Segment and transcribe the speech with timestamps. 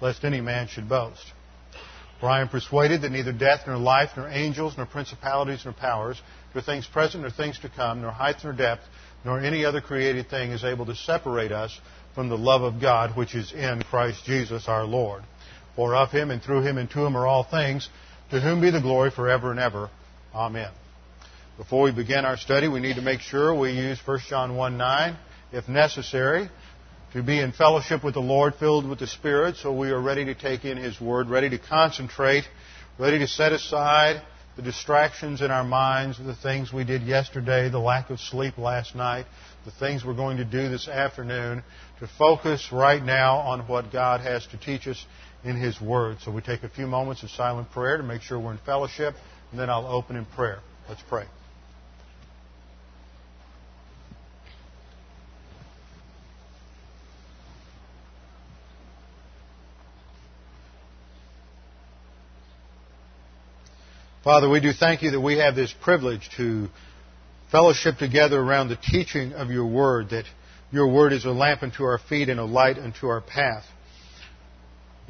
[0.00, 1.32] lest any man should boast.
[2.20, 6.20] For I am persuaded that neither death, nor life, nor angels, nor principalities, nor powers,
[6.54, 8.82] nor things present, nor things to come, nor height, nor depth,
[9.24, 11.78] nor any other created thing is able to separate us
[12.14, 15.22] from the love of God which is in Christ Jesus our Lord.
[15.76, 17.88] For of him and through him and to him are all things,
[18.30, 19.90] to whom be the glory forever and ever.
[20.34, 20.70] Amen.
[21.56, 24.76] Before we begin our study, we need to make sure we use 1 John 1
[24.76, 25.16] 9,
[25.52, 26.48] if necessary,
[27.14, 30.24] to be in fellowship with the Lord, filled with the Spirit, so we are ready
[30.24, 32.42] to take in His Word, ready to concentrate,
[32.98, 34.20] ready to set aside
[34.56, 38.96] the distractions in our minds, the things we did yesterday, the lack of sleep last
[38.96, 39.26] night,
[39.64, 41.62] the things we're going to do this afternoon,
[42.00, 45.06] to focus right now on what God has to teach us
[45.44, 46.16] in His Word.
[46.20, 49.14] So we take a few moments of silent prayer to make sure we're in fellowship,
[49.52, 50.58] and then I'll open in prayer.
[50.88, 51.26] Let's pray.
[64.24, 66.70] Father, we do thank you that we have this privilege to
[67.50, 70.24] fellowship together around the teaching of your word, that
[70.72, 73.64] your word is a lamp unto our feet and a light unto our path.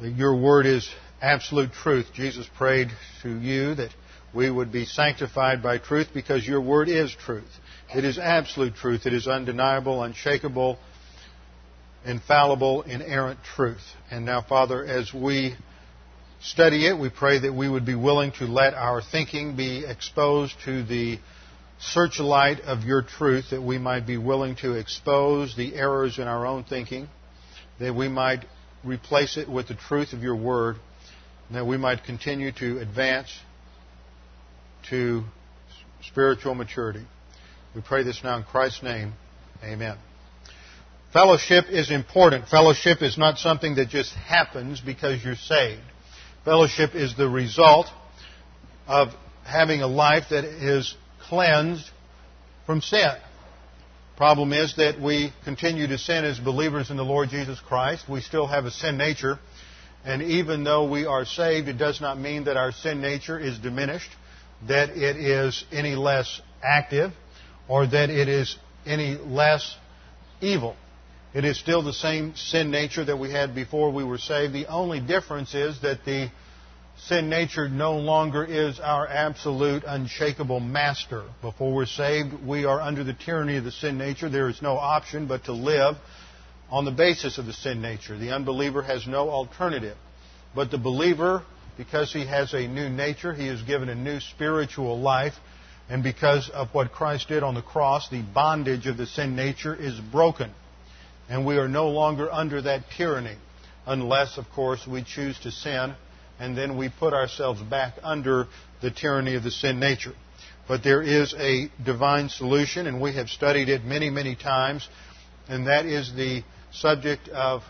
[0.01, 2.07] That your word is absolute truth.
[2.13, 2.89] Jesus prayed
[3.23, 3.91] to you that
[4.33, 7.47] we would be sanctified by truth because your word is truth.
[7.95, 9.05] It is absolute truth.
[9.05, 10.77] It is undeniable, unshakable,
[12.05, 13.79] infallible, inerrant truth.
[14.11, 15.55] And now, Father, as we
[16.45, 16.97] study it.
[16.97, 21.19] We pray that we would be willing to let our thinking be exposed to the
[21.79, 26.45] searchlight of your truth, that we might be willing to expose the errors in our
[26.45, 27.07] own thinking,
[27.79, 28.45] that we might
[28.83, 30.77] replace it with the truth of your word,
[31.47, 33.29] and that we might continue to advance
[34.89, 35.23] to
[36.03, 37.05] spiritual maturity.
[37.75, 39.13] We pray this now in Christ's name.
[39.63, 39.97] Amen.
[41.11, 42.47] Fellowship is important.
[42.47, 45.81] Fellowship is not something that just happens because you're saved.
[46.45, 47.87] Fellowship is the result
[48.87, 49.07] of
[49.43, 50.95] having a life that is
[51.27, 51.89] cleansed
[52.67, 53.09] from sin.
[54.15, 58.07] Problem is that we continue to sin as believers in the Lord Jesus Christ.
[58.07, 59.39] We still have a sin nature.
[60.05, 63.57] And even though we are saved, it does not mean that our sin nature is
[63.57, 64.11] diminished,
[64.67, 67.11] that it is any less active,
[67.67, 68.55] or that it is
[68.85, 69.75] any less
[70.41, 70.75] evil.
[71.35, 74.53] It is still the same sin nature that we had before we were saved.
[74.53, 76.31] The only difference is that the
[76.97, 81.25] sin nature no longer is our absolute, unshakable master.
[81.41, 84.29] Before we're saved, we are under the tyranny of the sin nature.
[84.29, 85.97] There is no option but to live
[86.69, 88.17] on the basis of the sin nature.
[88.17, 89.97] The unbeliever has no alternative.
[90.55, 91.43] But the believer,
[91.75, 95.33] because he has a new nature, he is given a new spiritual life.
[95.89, 99.75] And because of what Christ did on the cross, the bondage of the sin nature
[99.75, 100.51] is broken.
[101.29, 103.37] And we are no longer under that tyranny,
[103.85, 105.95] unless, of course, we choose to sin,
[106.39, 108.47] and then we put ourselves back under
[108.81, 110.13] the tyranny of the sin nature.
[110.67, 114.87] But there is a divine solution, and we have studied it many, many times,
[115.47, 117.61] and that is the subject of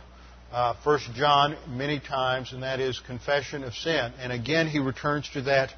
[0.52, 4.14] uh, 1 John many times, and that is confession of sin.
[4.20, 5.72] And again, he returns to that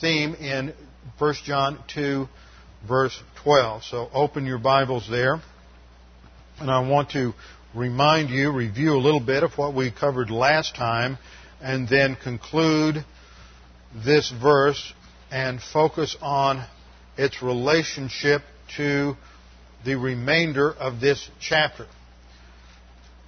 [0.00, 0.72] theme in
[1.18, 2.28] 1 John 2,
[2.86, 3.84] verse 12.
[3.84, 5.40] So open your Bibles there.
[6.60, 7.32] And I want to
[7.74, 11.16] remind you, review a little bit of what we covered last time,
[11.58, 13.02] and then conclude
[14.04, 14.92] this verse
[15.30, 16.66] and focus on
[17.16, 18.42] its relationship
[18.76, 19.16] to
[19.86, 21.86] the remainder of this chapter.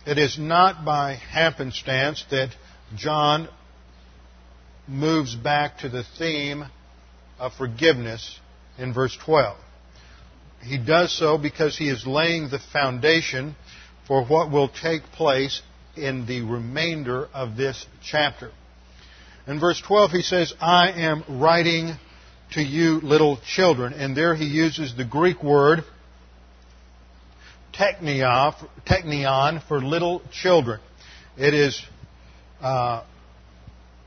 [0.07, 2.51] It is not by happenstance that
[2.95, 3.49] John
[4.87, 6.67] moves back to the theme
[7.39, 8.39] of forgiveness
[8.77, 9.57] in verse 12.
[10.63, 13.57] He does so because he is laying the foundation
[14.07, 15.61] for what will take place
[15.97, 18.51] in the remainder of this chapter.
[19.47, 21.95] In verse 12, he says, I am writing
[22.53, 23.93] to you, little children.
[23.93, 25.85] And there he uses the Greek word
[27.75, 30.81] teknion for little children.
[31.37, 31.83] It is
[32.61, 33.05] uh,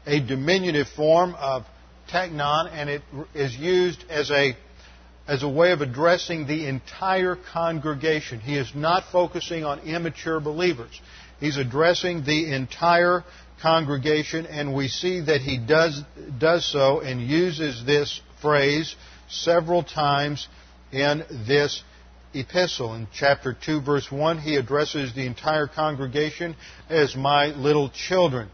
[0.05, 1.65] a diminutive form of
[2.11, 3.01] teknon, and it
[3.33, 4.55] is used as a
[5.27, 8.39] as a way of addressing the entire congregation.
[8.39, 11.01] He is not focusing on immature believers.
[11.39, 13.23] He's addressing the entire
[13.61, 16.01] congregation, and we see that he does,
[16.37, 18.95] does so and uses this phrase
[19.29, 20.47] several times
[20.91, 21.83] in this
[22.33, 22.93] epistle.
[22.93, 26.55] In chapter 2, verse 1, he addresses the entire congregation
[26.89, 28.49] as my little children.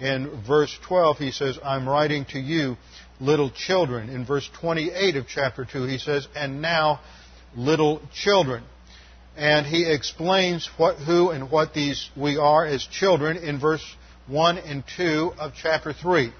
[0.00, 2.76] In verse 12, he says, I'm writing to you,
[3.20, 4.08] little children.
[4.08, 7.00] In verse 28 of chapter 2, he says, and now,
[7.56, 8.62] little children.
[9.36, 13.84] And he explains what, who and what these we are as children in verse
[14.28, 16.32] 1 and 2 of chapter 3.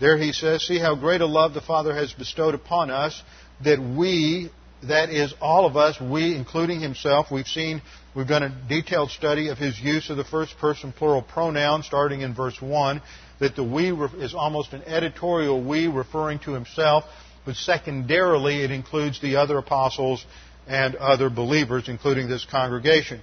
[0.00, 3.22] There he says, See how great a love the Father has bestowed upon us
[3.62, 4.50] that we,
[4.88, 7.82] that is all of us, we including himself, we've seen,
[8.14, 12.22] we've done a detailed study of his use of the first person plural pronoun starting
[12.22, 13.02] in verse 1,
[13.40, 17.04] that the we is almost an editorial we referring to himself,
[17.44, 20.24] but secondarily it includes the other apostles
[20.68, 23.20] and other believers, including this congregation.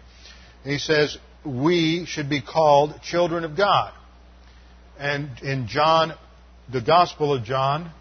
[0.63, 3.93] He says, we should be called children of God.
[4.99, 6.13] And in John
[6.71, 7.91] the Gospel of John,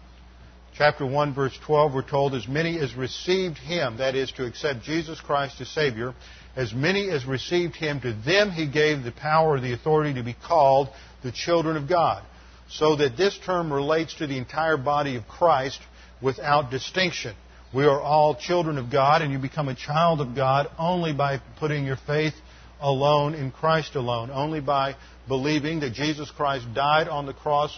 [0.75, 4.81] chapter 1, verse 12, we're told, as many as received him, that is, to accept
[4.81, 6.13] Jesus Christ as Savior,
[6.55, 10.33] as many as received him, to them he gave the power the authority to be
[10.33, 10.89] called
[11.23, 12.23] the children of God.
[12.69, 15.79] So that this term relates to the entire body of Christ
[16.21, 17.35] without distinction.
[17.73, 21.41] We are all children of God, and you become a child of God only by
[21.59, 22.33] putting your faith
[22.79, 24.95] alone in Christ alone, only by
[25.27, 27.77] believing that Jesus Christ died on the cross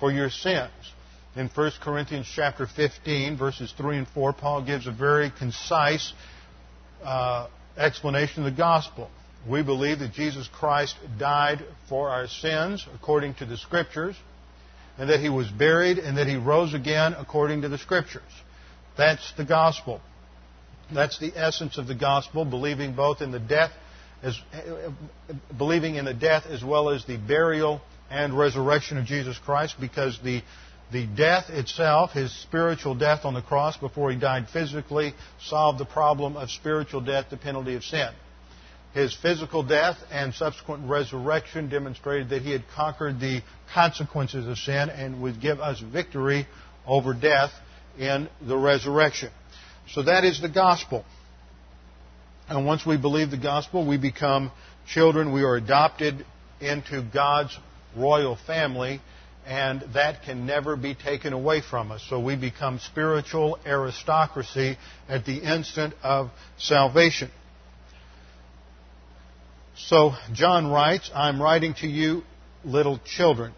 [0.00, 0.70] for your sins.
[1.36, 6.12] In 1 Corinthians chapter 15, verses 3 and 4, Paul gives a very concise
[7.04, 9.10] uh, explanation of the gospel.
[9.46, 14.16] We believe that Jesus Christ died for our sins according to the Scriptures,
[14.98, 18.22] and that he was buried, and that he rose again according to the Scriptures.
[18.96, 20.00] That's the gospel.
[20.92, 23.70] That's the essence of the gospel, believing both in the death
[24.22, 24.38] as,
[25.56, 27.80] believing in the death as well as the burial
[28.10, 30.42] and resurrection of Jesus Christ because the,
[30.92, 35.84] the death itself, his spiritual death on the cross before he died physically, solved the
[35.84, 38.10] problem of spiritual death, the penalty of sin.
[38.94, 43.42] His physical death and subsequent resurrection demonstrated that he had conquered the
[43.74, 46.46] consequences of sin and would give us victory
[46.86, 47.50] over death
[47.98, 49.30] in the resurrection.
[49.90, 51.04] So that is the gospel.
[52.48, 54.50] And once we believe the gospel, we become
[54.86, 55.32] children.
[55.32, 56.24] We are adopted
[56.60, 57.56] into God's
[57.94, 59.00] royal family,
[59.46, 62.02] and that can never be taken away from us.
[62.08, 67.30] So we become spiritual aristocracy at the instant of salvation.
[69.86, 72.22] So John writes, I'm writing to you,
[72.64, 73.52] little children.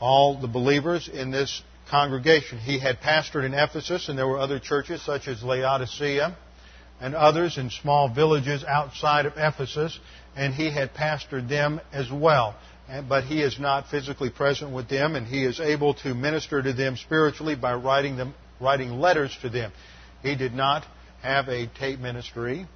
[0.00, 2.58] All the believers in this congregation.
[2.58, 6.36] He had pastored in Ephesus, and there were other churches such as Laodicea
[7.00, 9.98] and others in small villages outside of Ephesus,
[10.36, 12.56] and he had pastored them as well.
[13.08, 16.72] But he is not physically present with them, and he is able to minister to
[16.72, 19.72] them spiritually by writing them, writing letters to them.
[20.22, 20.84] He did not
[21.22, 22.66] have a tape ministry.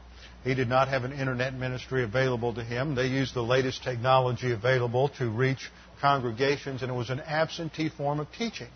[0.44, 2.94] He did not have an internet ministry available to him.
[2.94, 5.70] They used the latest technology available to reach
[6.00, 8.68] congregations, and it was an absentee form of teaching.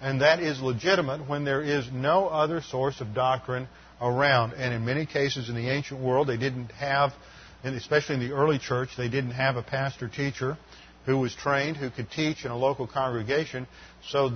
[0.00, 3.68] And that is legitimate when there is no other source of doctrine
[4.00, 4.52] around.
[4.54, 7.12] And in many cases in the ancient world, they didn't have,
[7.64, 10.56] especially in the early church, they didn't have a pastor teacher
[11.04, 13.66] who was trained, who could teach in a local congregation.
[14.08, 14.30] So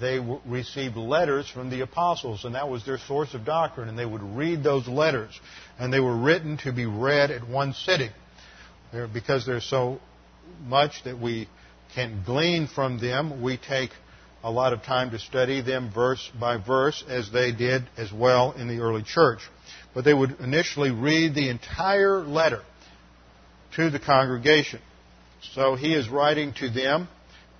[0.00, 3.88] they received letters from the apostles, and that was their source of doctrine.
[3.88, 5.38] And they would read those letters,
[5.78, 8.10] and they were written to be read at one sitting.
[9.12, 10.00] Because there's so
[10.66, 11.48] much that we
[11.94, 13.90] can glean from them, we take
[14.42, 18.52] a lot of time to study them verse by verse, as they did as well
[18.52, 19.40] in the early church.
[19.94, 22.62] But they would initially read the entire letter
[23.76, 24.80] to the congregation.
[25.54, 27.08] So he is writing to them,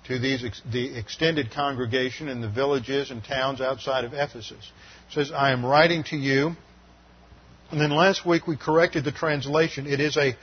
[0.07, 4.71] to these the extended congregation in the villages and towns outside of Ephesus.
[5.11, 6.55] Says, I am writing to you.
[7.71, 9.87] And then last week we corrected the translation.
[9.87, 10.35] It is a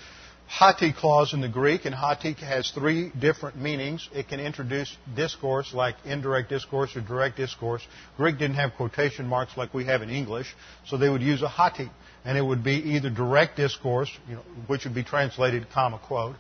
[0.47, 4.09] hoti clause in the Greek, and hoti has three different meanings.
[4.15, 7.87] It can introduce discourse like indirect discourse or direct discourse.
[8.17, 10.55] Greek didn't have quotation marks like we have in English,
[10.87, 11.91] so they would use a hoti,
[12.25, 16.37] and it would be either direct discourse, you know, which would be translated comma quote,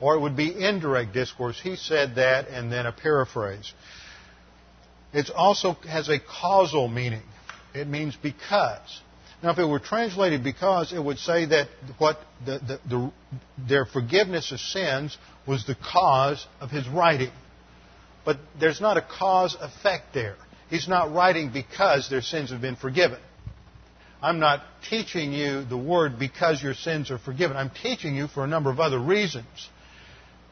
[0.00, 1.60] or it would be indirect discourse.
[1.60, 3.72] He said that, and then a paraphrase.
[5.12, 7.22] It also has a causal meaning.
[7.74, 9.00] It means because.
[9.42, 13.12] Now, if it were translated because, it would say that what the, the, the,
[13.68, 15.16] their forgiveness of sins
[15.46, 17.30] was the cause of his writing.
[18.24, 20.36] But there's not a cause effect there.
[20.68, 23.18] He's not writing because their sins have been forgiven.
[24.22, 27.56] I'm not teaching you the word because your sins are forgiven.
[27.56, 29.46] I'm teaching you for a number of other reasons.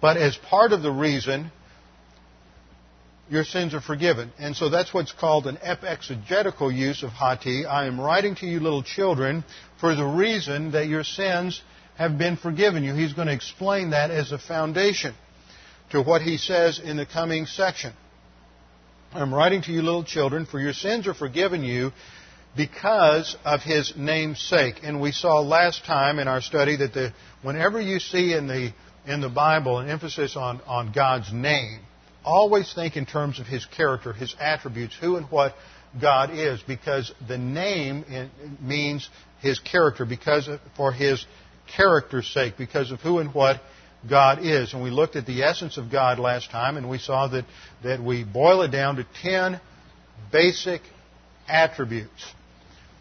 [0.01, 1.51] But as part of the reason,
[3.31, 4.33] your sins are forgiven.
[4.39, 7.67] And so that's what's called an exegetical use of hoti.
[7.67, 9.45] I am writing to you little children
[9.81, 11.61] for the reason that your sins
[11.97, 12.95] have been forgiven you.
[12.95, 15.15] He's going to explain that as a foundation
[15.91, 17.93] to what he says in the coming section.
[19.13, 21.93] I'm writing to you little children for your sins are forgiven you
[22.57, 24.81] because of his name's sake.
[24.83, 27.13] And we saw last time in our study that the,
[27.43, 28.73] whenever you see in the,
[29.09, 31.81] in the Bible an emphasis on, on God's name,
[32.25, 35.55] always think in terms of his character, his attributes, who and what
[36.01, 38.05] God is, because the name
[38.61, 39.09] means
[39.41, 41.25] his character, because of, for his
[41.75, 43.61] character's sake, because of who and what
[44.09, 44.75] God is.
[44.75, 47.47] And we looked at the essence of God last time, and we saw that,
[47.83, 49.61] that we boil it down to ten
[50.31, 50.83] basic
[51.49, 52.33] attributes.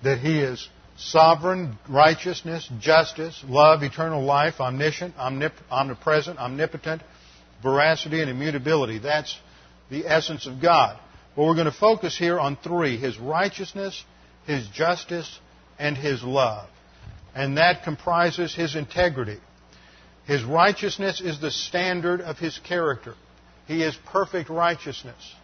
[0.04, 7.02] That He is sovereign, righteousness, justice, love, eternal life, omniscient, omnip- omnipresent, omnipotent,
[7.62, 9.00] veracity, and immutability.
[9.00, 9.38] That's
[9.90, 11.00] the essence of God.
[11.36, 14.04] But we're going to focus here on three His righteousness,
[14.46, 15.40] His justice,
[15.78, 16.68] and His love.
[17.36, 19.38] And that comprises His integrity.
[20.26, 23.14] His righteousness is the standard of His character.
[23.68, 25.36] He is perfect righteousness.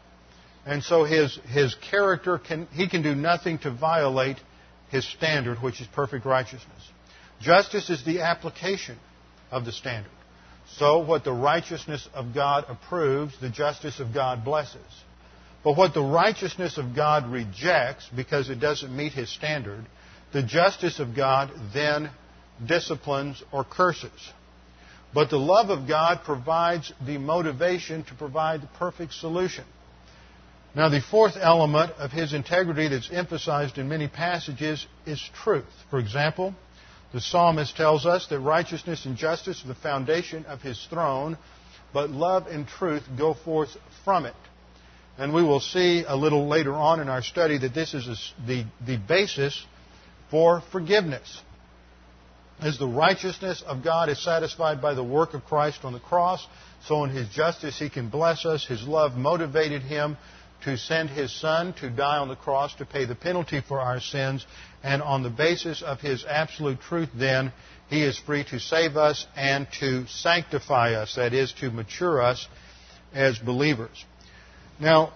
[0.66, 4.38] And so his, his character can, he can do nothing to violate
[4.94, 6.92] his standard, which is perfect righteousness.
[7.42, 8.98] Justice is the application
[9.50, 10.12] of the standard.
[10.78, 15.04] So what the righteousness of God approves, the justice of God blesses.
[15.64, 19.84] But what the righteousness of God rejects, because it doesn't meet his standard,
[20.32, 22.12] the justice of God then
[22.64, 24.32] disciplines or curses.
[25.12, 29.66] But the love of God provides the motivation to provide the perfect solution.
[30.76, 35.66] Now, the fourth element of his integrity that's emphasized in many passages is truth.
[35.92, 36.56] For example,
[37.14, 41.38] the psalmist tells us that righteousness and justice are the foundation of his throne,
[41.94, 43.70] but love and truth go forth
[44.04, 44.34] from it.
[45.20, 48.66] And we will see a little later on in our study that this is the,
[48.84, 49.64] the basis
[50.32, 51.40] for forgiveness.
[52.60, 56.44] As the righteousness of God is satisfied by the work of Christ on the cross,
[56.88, 58.66] so in His justice He can bless us.
[58.66, 60.18] His love motivated Him
[60.66, 64.00] to send his son to die on the cross to pay the penalty for our
[64.00, 64.46] sins.
[64.84, 67.52] And on the basis of his absolute truth, then,
[67.90, 72.48] he is free to save us and to sanctify us, that is, to mature us
[73.14, 74.04] as believers.
[74.80, 75.14] Now,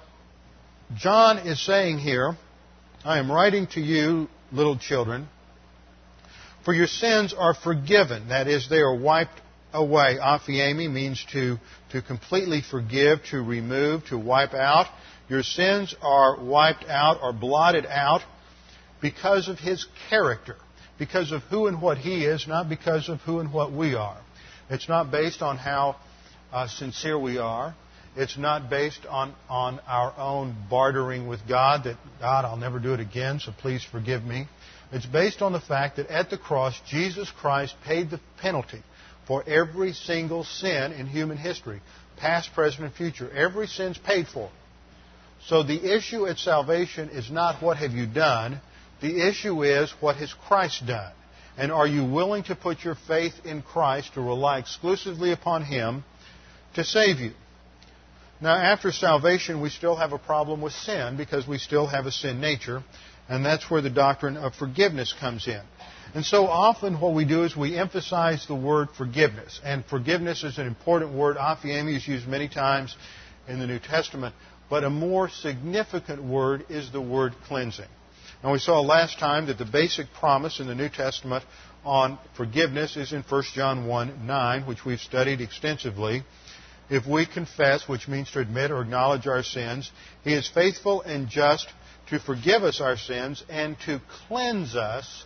[0.96, 2.38] John is saying here,
[3.04, 5.28] I am writing to you, little children,
[6.64, 8.30] for your sins are forgiven.
[8.30, 9.42] That is, they are wiped
[9.74, 10.18] away.
[10.22, 11.58] Aphiemi means to,
[11.92, 14.88] to completely forgive, to remove, to wipe out.
[15.30, 18.22] Your sins are wiped out or blotted out
[19.02, 20.56] because of His character,
[20.98, 24.20] because of who and what He is, not because of who and what we are.
[24.70, 25.98] It's not based on how
[26.52, 27.76] uh, sincere we are.
[28.16, 32.94] It's not based on, on our own bartering with God that, God, I'll never do
[32.94, 34.48] it again, so please forgive me.
[34.92, 38.82] It's based on the fact that at the cross, Jesus Christ paid the penalty
[39.28, 41.82] for every single sin in human history,
[42.16, 43.30] past, present, and future.
[43.30, 44.50] Every sin's paid for.
[45.48, 48.60] So the issue at salvation is not what have you done.
[49.02, 51.14] The issue is what has Christ done.
[51.58, 56.04] And are you willing to put your faith in Christ, to rely exclusively upon Him
[56.76, 57.32] to save you?
[58.42, 62.12] Now, after salvation, we still have a problem with sin because we still have a
[62.12, 62.84] sin nature,
[63.30, 65.62] and that's where the doctrine of forgiveness comes in.
[66.14, 69.60] And so often what we do is we emphasize the word forgiveness.
[69.64, 71.38] And forgiveness is an important word.
[71.38, 72.96] Aphiemi is used many times
[73.48, 74.36] in the New Testament.
[74.70, 77.88] But a more significant word is the word cleansing.
[78.44, 81.44] And we saw last time that the basic promise in the New Testament
[81.84, 86.24] on forgiveness is in 1 John 1 9, which we've studied extensively.
[86.90, 89.92] If we confess, which means to admit or acknowledge our sins,
[90.24, 91.68] He is faithful and just
[92.10, 95.26] to forgive us our sins and to cleanse us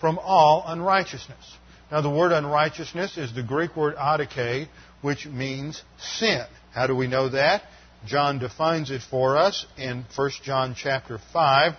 [0.00, 1.56] from all unrighteousness.
[1.90, 4.68] Now, the word unrighteousness is the Greek word adike,
[5.00, 6.44] which means sin.
[6.72, 7.62] How do we know that?
[8.06, 11.74] John defines it for us in 1 John chapter 5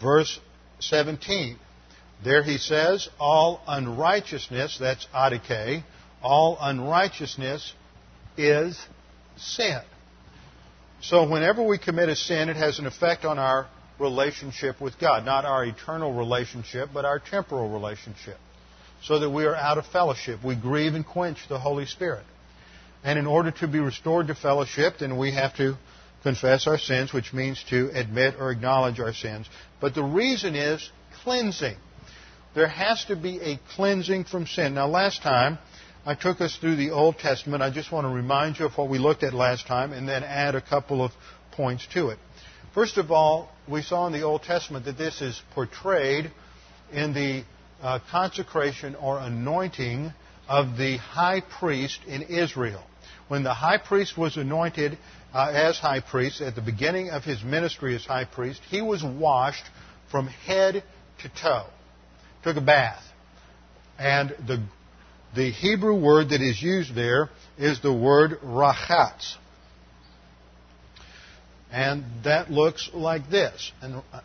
[0.00, 0.38] verse
[0.80, 1.58] 17.
[2.22, 5.82] There he says, all unrighteousness, that's adike,
[6.22, 7.72] all unrighteousness
[8.36, 8.78] is
[9.36, 9.80] sin.
[11.02, 15.24] So whenever we commit a sin, it has an effect on our relationship with God.
[15.24, 18.36] Not our eternal relationship, but our temporal relationship.
[19.02, 20.44] So that we are out of fellowship.
[20.44, 22.24] We grieve and quench the Holy Spirit.
[23.02, 25.76] And in order to be restored to fellowship, then we have to
[26.22, 29.48] confess our sins, which means to admit or acknowledge our sins.
[29.80, 30.90] But the reason is
[31.22, 31.76] cleansing.
[32.54, 34.74] There has to be a cleansing from sin.
[34.74, 35.58] Now, last time
[36.04, 37.62] I took us through the Old Testament.
[37.62, 40.24] I just want to remind you of what we looked at last time and then
[40.24, 41.12] add a couple of
[41.52, 42.18] points to it.
[42.74, 46.30] First of all, we saw in the Old Testament that this is portrayed
[46.92, 47.44] in the
[47.82, 50.12] uh, consecration or anointing
[50.48, 52.82] of the high priest in Israel.
[53.30, 54.98] When the high priest was anointed
[55.32, 59.04] uh, as high priest at the beginning of his ministry as high priest, he was
[59.04, 59.62] washed
[60.10, 60.82] from head
[61.22, 61.66] to toe,
[62.42, 63.04] took a bath.
[64.00, 64.60] And the,
[65.36, 69.36] the Hebrew word that is used there is the word rachatz.
[71.70, 73.70] And that looks like this.
[73.80, 74.20] And uh,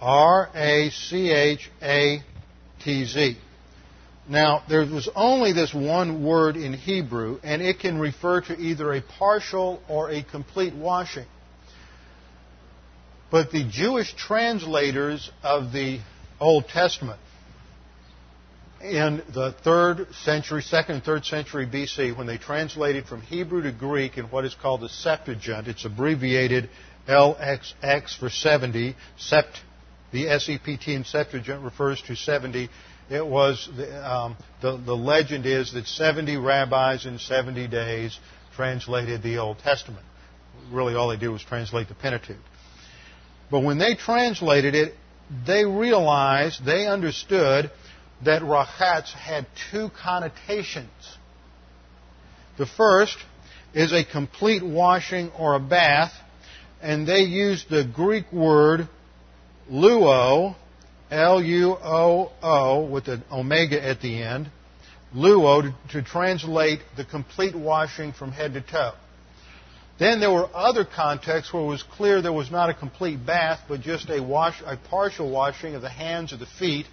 [0.00, 2.24] R A C H A
[2.82, 3.36] T Z.
[4.30, 8.92] Now, there was only this one word in Hebrew, and it can refer to either
[8.94, 11.26] a partial or a complete washing.
[13.28, 15.98] But the Jewish translators of the
[16.38, 17.18] Old Testament
[18.80, 23.72] in the third century, second and third century BC, when they translated from Hebrew to
[23.72, 26.70] Greek in what is called the Septuagint, it's abbreviated
[27.08, 28.94] LXX for 70.
[29.18, 29.56] Sept,
[30.12, 32.70] the SEPT in Septuagint refers to 70
[33.10, 33.68] it was
[34.02, 38.18] um, the, the legend is that 70 rabbis in 70 days
[38.54, 40.06] translated the Old Testament.
[40.70, 42.36] Really, all they did was translate the Pentateuch.
[43.50, 44.94] But when they translated it,
[45.46, 47.70] they realized, they understood
[48.24, 50.90] that rachatz had two connotations.
[52.58, 53.16] The first
[53.74, 56.12] is a complete washing or a bath,
[56.80, 58.88] and they used the Greek word
[59.70, 60.54] luo,
[61.10, 64.50] L-U-O-O with an omega at the end,
[65.14, 68.92] luo to, to translate the complete washing from head to toe.
[69.98, 73.60] Then there were other contexts where it was clear there was not a complete bath,
[73.68, 76.86] but just a wash, a partial washing of the hands or the feet.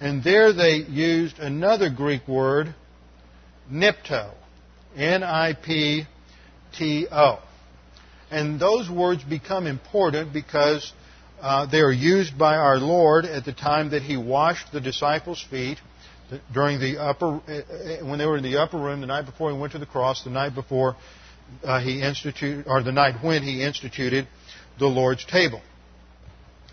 [0.00, 2.74] And there they used another Greek word,
[3.70, 4.32] nipto.
[4.96, 6.08] N-I-P-T-O.
[8.30, 10.92] And those words become important because
[11.40, 15.44] uh, they are used by our Lord at the time that He washed the disciples'
[15.50, 15.78] feet
[16.52, 19.50] during the upper, uh, uh, when they were in the upper room the night before
[19.50, 20.96] He went to the cross, the night before
[21.64, 24.28] uh, He instituted, or the night when He instituted
[24.78, 25.60] the Lord's table.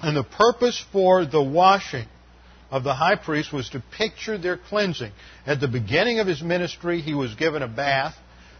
[0.01, 2.07] And the purpose for the washing
[2.71, 5.11] of the high priest was to picture their cleansing.
[5.45, 8.15] At the beginning of his ministry, he was given a bath,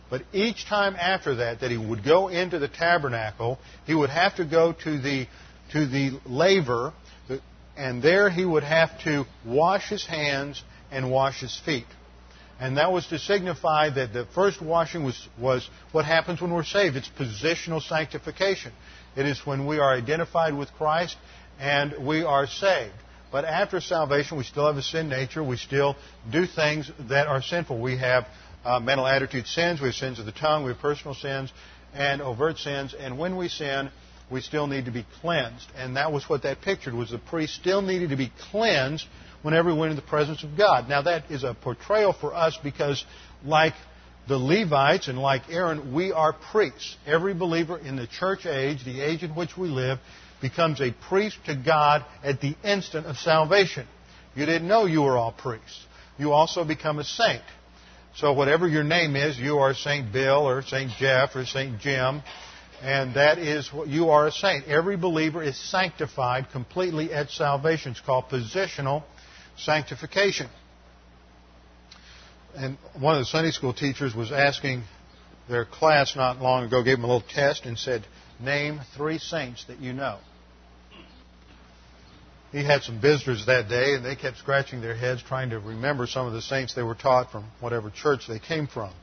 [0.10, 4.36] but each time after that, that he would go into the tabernacle, he would have
[4.36, 5.28] to go to the
[5.72, 6.94] to the laver,
[7.76, 11.86] and there he would have to wash his hands and wash his feet.
[12.60, 16.64] And that was to signify that the first washing was, was what happens when we're
[16.64, 16.96] saved.
[16.96, 18.72] It's positional sanctification.
[19.16, 21.18] It is when we are identified with Christ
[21.60, 22.94] and we are saved.
[23.32, 25.44] But after salvation, we still have a sin nature.
[25.44, 25.98] We still
[26.32, 27.82] do things that are sinful.
[27.82, 28.26] We have
[28.64, 29.82] uh, mental attitude sins.
[29.82, 30.64] We have sins of the tongue.
[30.64, 31.52] We have personal sins
[31.94, 32.96] and overt sins.
[32.98, 33.90] And when we sin,
[34.32, 35.68] we still need to be cleansed.
[35.76, 39.06] And that was what that pictured, was the priest still needed to be cleansed
[39.44, 40.90] whenever we went in the presence of God.
[40.90, 43.04] Now that is a portrayal for us because
[43.44, 43.74] like
[44.28, 46.98] the Levites and like Aaron, we are priests.
[47.06, 50.00] Every believer in the church age, the age in which we live,
[50.42, 53.88] becomes a priest to God at the instant of salvation.
[54.36, 55.86] You didn't know you were all priests.
[56.18, 57.44] You also become a saint.
[58.16, 62.22] So whatever your name is, you are Saint Bill or Saint Jeff or Saint Jim
[62.86, 64.68] and that is what you are a saint.
[64.68, 67.94] Every believer is sanctified completely at salvation.
[67.94, 69.02] It's called positional
[69.58, 70.48] sanctification.
[72.56, 74.84] And one of the Sunday school teachers was asking
[75.50, 78.06] their class not long ago, gave them a little test and said,
[78.40, 80.20] Name three saints that you know.
[82.52, 86.06] He had some visitors that day, and they kept scratching their heads trying to remember
[86.06, 88.94] some of the saints they were taught from whatever church they came from.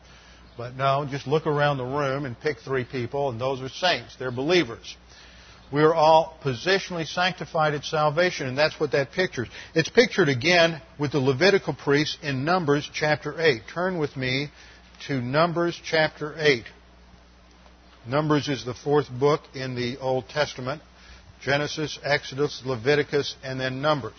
[0.56, 4.16] But no, just look around the room and pick three people, and those are saints.
[4.18, 4.96] They're believers.
[5.72, 9.48] We are all positionally sanctified at salvation, and that's what that pictures.
[9.74, 13.62] It's pictured again with the Levitical priests in Numbers chapter 8.
[13.72, 14.50] Turn with me
[15.06, 16.64] to Numbers chapter 8.
[18.06, 20.82] Numbers is the fourth book in the Old Testament
[21.42, 24.12] Genesis, Exodus, Leviticus, and then Numbers.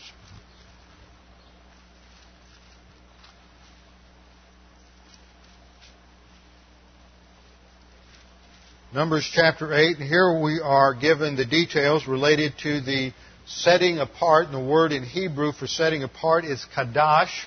[8.93, 13.11] Numbers chapter 8, and here we are given the details related to the
[13.47, 14.45] setting apart.
[14.45, 17.45] And the word in Hebrew for setting apart is kadash,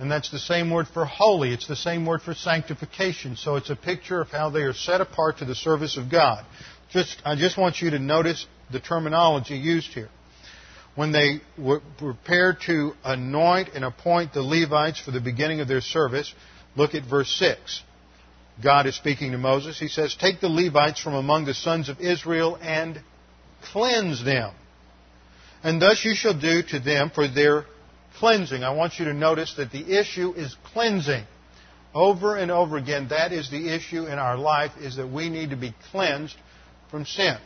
[0.00, 1.54] and that's the same word for holy.
[1.54, 3.36] It's the same word for sanctification.
[3.36, 6.44] So it's a picture of how they are set apart to the service of God.
[6.90, 10.08] Just, I just want you to notice the terminology used here.
[10.96, 15.82] When they were prepared to anoint and appoint the Levites for the beginning of their
[15.82, 16.34] service,
[16.74, 17.84] look at verse 6.
[18.62, 19.78] God is speaking to Moses.
[19.78, 23.00] He says, Take the Levites from among the sons of Israel and
[23.62, 24.52] cleanse them.
[25.62, 27.66] And thus you shall do to them for their
[28.18, 28.64] cleansing.
[28.64, 31.24] I want you to notice that the issue is cleansing.
[31.94, 35.50] Over and over again, that is the issue in our life, is that we need
[35.50, 36.36] to be cleansed
[36.90, 37.36] from sin.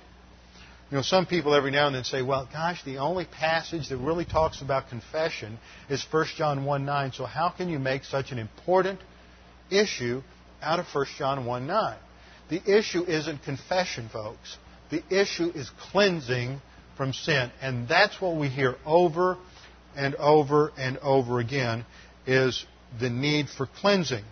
[0.91, 3.97] You know, some people every now and then say, well, gosh, the only passage that
[3.97, 8.31] really talks about confession is 1 John 1 9, so how can you make such
[8.31, 9.01] an important
[9.71, 10.23] issue
[10.63, 11.97] out of 1 John 1 9.
[12.49, 14.57] The issue isn't confession, folks.
[14.91, 16.61] The issue is cleansing
[16.97, 17.51] from sin.
[17.61, 19.39] And that's what we hear over
[19.97, 21.85] and over and over again
[22.27, 22.65] is
[23.01, 24.25] the need for cleansing.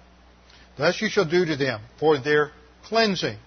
[0.77, 2.53] Thus you shall do to them for their
[2.85, 3.39] cleansing.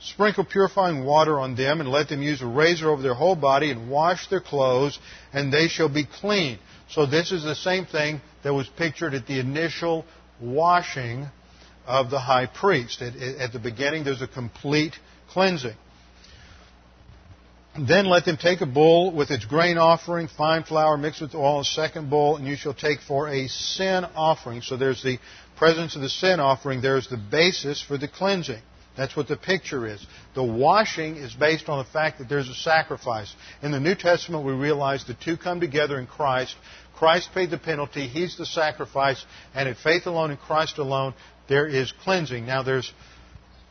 [0.00, 3.70] Sprinkle purifying water on them and let them use a razor over their whole body
[3.70, 4.98] and wash their clothes
[5.32, 6.58] and they shall be clean.
[6.90, 10.04] So this is the same thing that was pictured at the initial
[10.40, 11.26] washing
[11.86, 13.02] of the high priest.
[13.02, 14.94] At, at, the beginning, there's a complete
[15.30, 15.76] cleansing.
[17.78, 21.60] Then let them take a bull with its grain offering, fine flour mixed with oil,
[21.60, 24.60] a second bull, and you shall take for a sin offering.
[24.60, 25.18] So there's the
[25.56, 26.82] presence of the sin offering.
[26.82, 28.60] There's the basis for the cleansing.
[28.94, 30.04] That's what the picture is.
[30.34, 33.34] The washing is based on the fact that there's a sacrifice.
[33.62, 36.54] In the New Testament, we realize the two come together in Christ.
[36.94, 38.06] Christ paid the penalty.
[38.06, 39.24] He's the sacrifice.
[39.54, 41.14] And in faith alone in Christ alone,
[41.52, 42.46] there is cleansing.
[42.46, 42.90] Now, there's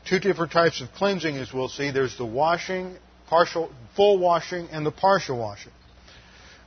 [0.08, 1.90] two different types of cleansing, as we'll see.
[1.90, 2.96] There's the washing,
[3.28, 5.72] partial, full washing, and the partial washing.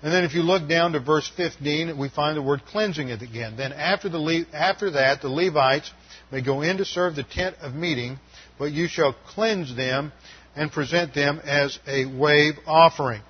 [0.03, 3.57] And then if you look down to verse 15, we find the word cleansing again.
[3.57, 5.92] Then after, the, after that, the Levites
[6.33, 8.18] may go in to serve the tent of meeting,
[8.59, 10.12] but you shall cleanse them
[10.57, 13.22] and present them as a wave offering.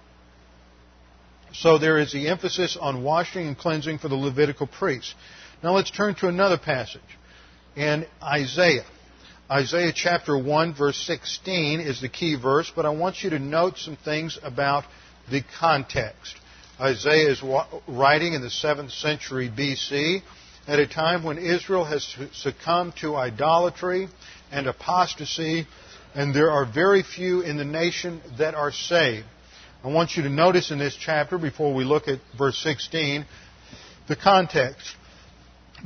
[1.53, 5.15] So there is the emphasis on washing and cleansing for the Levitical priests.
[5.63, 7.03] Now let's turn to another passage
[7.77, 8.85] in Isaiah.
[9.51, 13.79] Isaiah chapter 1 verse 16 is the key verse, but I want you to note
[13.79, 14.85] some things about
[15.31, 16.37] the context.
[16.81, 17.43] Isaiah is
[17.87, 20.23] writing in the 7th century BC
[20.67, 24.09] at a time when Israel has succumbed to idolatry
[24.51, 25.67] and apostasy,
[26.15, 29.27] and there are very few in the nation that are saved.
[29.85, 33.27] I want you to notice in this chapter, before we look at verse 16,
[34.09, 34.97] the context.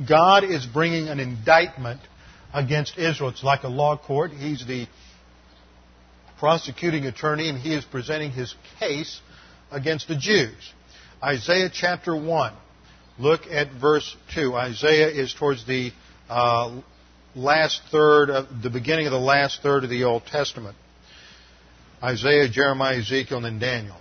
[0.07, 1.99] God is bringing an indictment
[2.53, 3.29] against Israel.
[3.29, 4.31] It's like a law court.
[4.31, 4.87] He's the
[6.39, 9.19] prosecuting attorney, and he is presenting his case
[9.71, 10.73] against the Jews.
[11.21, 12.53] Isaiah chapter 1.
[13.19, 14.55] Look at verse 2.
[14.55, 15.91] Isaiah is towards the
[16.29, 16.79] uh,
[17.35, 20.77] last third of the beginning of the last third of the Old Testament.
[22.01, 23.97] Isaiah, Jeremiah, Ezekiel, and then Daniel.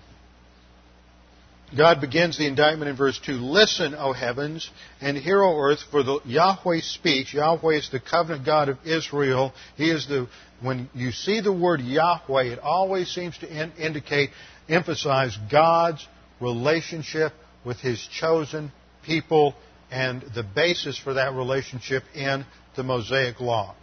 [1.77, 3.33] God begins the indictment in verse 2.
[3.33, 4.71] Listen, O heavens,
[5.03, 7.35] and hear, O earth, for the Yahweh speaks.
[7.35, 9.53] Yahweh is the covenant God of Israel.
[9.77, 10.29] He is the,
[10.63, 14.31] when you see the word Yahweh, it always seems to in, indicate,
[14.69, 16.07] emphasize God's
[16.41, 17.33] relationship
[17.67, 18.73] with His chosen
[19.05, 19.55] people
[19.91, 23.75] and the basis for that relationship in the Mosaic Law.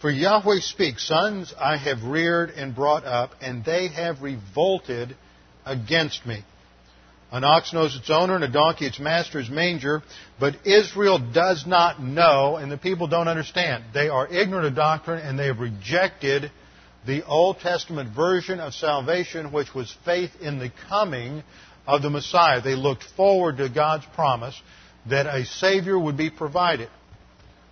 [0.00, 5.16] For Yahweh speaks, Sons I have reared and brought up, and they have revolted
[5.64, 6.44] against me.
[7.34, 10.04] An ox knows its owner, and a donkey its master's manger.
[10.38, 13.82] But Israel does not know, and the people don't understand.
[13.92, 16.52] They are ignorant of doctrine, and they have rejected
[17.04, 21.42] the Old Testament version of salvation, which was faith in the coming
[21.88, 22.60] of the Messiah.
[22.62, 24.54] They looked forward to God's promise
[25.10, 26.88] that a Savior would be provided.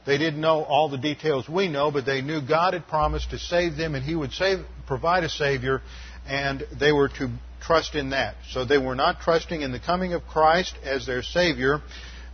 [0.04, 3.38] They didn't know all the details we know, but they knew God had promised to
[3.38, 5.82] save them and He would save, provide a Savior,
[6.26, 7.30] and they were to
[7.62, 8.34] trust in that.
[8.50, 11.80] So they were not trusting in the coming of Christ as their Savior,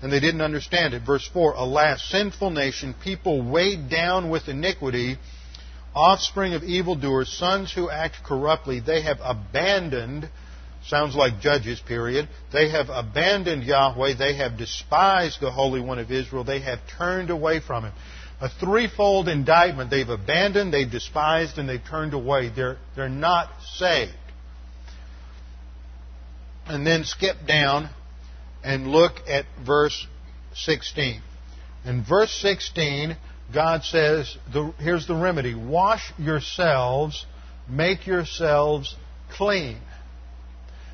[0.02, 1.02] and they didn't understand it.
[1.04, 5.18] Verse 4 Alas, sinful nation, people weighed down with iniquity,
[5.94, 10.28] offspring of evildoers, sons who act corruptly, they have abandoned.
[10.86, 12.28] Sounds like Judges, period.
[12.52, 14.14] They have abandoned Yahweh.
[14.16, 16.44] They have despised the Holy One of Israel.
[16.44, 17.92] They have turned away from Him.
[18.40, 19.90] a threefold indictment.
[19.90, 22.50] They've abandoned, they've despised, and they've turned away.
[22.54, 24.14] They're, they're not saved.
[26.68, 27.88] And then skip down
[28.62, 30.06] and look at verse
[30.54, 31.22] 16.
[31.84, 33.16] In verse 16,
[33.54, 34.36] God says,
[34.78, 37.24] here's the remedy wash yourselves,
[37.68, 38.94] make yourselves
[39.30, 39.78] clean.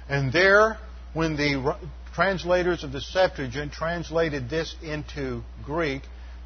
[0.08, 0.78] And there,
[1.14, 1.76] when the
[2.14, 6.02] translators of the Septuagint translated this into Greek,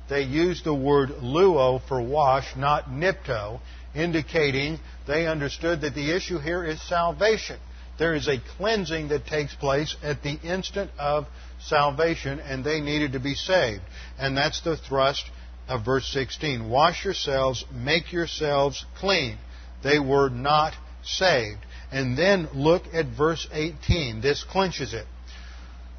[0.08, 3.60] they used the word luo for wash, not nipto,
[3.94, 7.58] indicating they understood that the issue here is salvation.
[7.98, 11.26] There is a cleansing that takes place at the instant of
[11.60, 13.82] salvation, and they needed to be saved.
[14.18, 15.24] And that's the thrust
[15.68, 16.68] of verse 16.
[16.68, 19.36] Wash yourselves, make yourselves clean.
[19.82, 21.58] They were not saved.
[21.90, 24.20] And then look at verse 18.
[24.20, 25.06] This clinches it.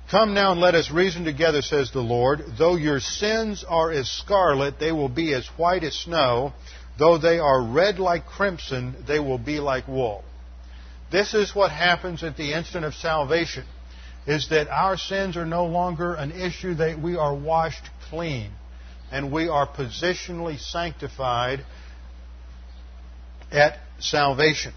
[0.09, 2.43] Come now and let us reason together, says the Lord.
[2.57, 6.53] Though your sins are as scarlet, they will be as white as snow.
[6.97, 10.23] Though they are red like crimson, they will be like wool.
[11.11, 13.65] This is what happens at the instant of salvation,
[14.27, 18.51] is that our sins are no longer an issue, that we are washed clean,
[19.11, 21.65] and we are positionally sanctified
[23.51, 24.73] at salvation.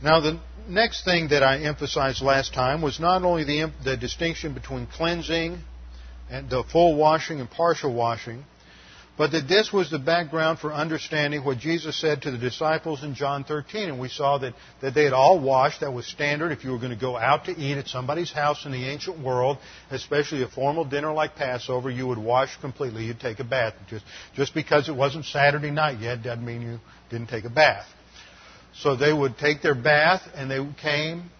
[0.00, 0.38] Now, the
[0.68, 5.58] next thing that I emphasized last time was not only the, the distinction between cleansing
[6.30, 8.44] and the full washing and partial washing,
[9.18, 13.16] but that this was the background for understanding what Jesus said to the disciples in
[13.16, 13.88] John 13.
[13.88, 15.80] And we saw that, that they had all washed.
[15.80, 16.52] That was standard.
[16.52, 19.18] If you were going to go out to eat at somebody's house in the ancient
[19.18, 19.58] world,
[19.90, 23.06] especially a formal dinner like Passover, you would wash completely.
[23.06, 23.74] You'd take a bath.
[23.90, 24.04] Just,
[24.36, 26.78] just because it wasn't Saturday night yet doesn't mean you
[27.10, 27.86] didn't take a bath.
[28.72, 31.30] So they would take their bath and they came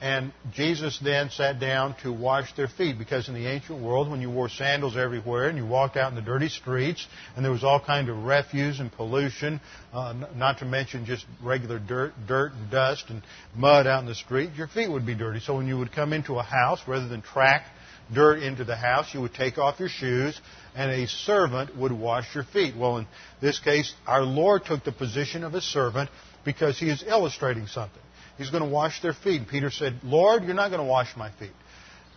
[0.00, 4.20] and Jesus then sat down to wash their feet because in the ancient world, when
[4.20, 7.64] you wore sandals everywhere and you walked out in the dirty streets and there was
[7.64, 9.58] all kind of refuse and pollution,
[9.94, 13.22] uh, not to mention just regular dirt, dirt and dust and
[13.54, 15.40] mud out in the street, your feet would be dirty.
[15.40, 17.64] So when you would come into a house, rather than track
[18.12, 20.38] dirt into the house, you would take off your shoes
[20.74, 22.76] and a servant would wash your feet.
[22.76, 23.06] Well, in
[23.40, 26.10] this case, our Lord took the position of a servant
[26.44, 28.02] because he is illustrating something.
[28.38, 29.48] He's going to wash their feet.
[29.48, 31.52] Peter said, Lord, you're not going to wash my feet.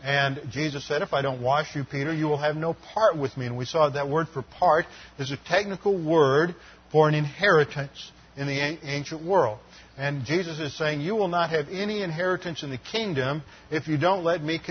[0.03, 3.36] And Jesus said, If I don't wash you, Peter, you will have no part with
[3.36, 3.45] me.
[3.45, 4.86] And we saw that word for part
[5.17, 6.55] is a technical word
[6.91, 9.60] for an inheritance in the ancient world.
[9.97, 13.97] And Jesus is saying, You will not have any inheritance in the kingdom if you
[13.97, 14.62] don't let me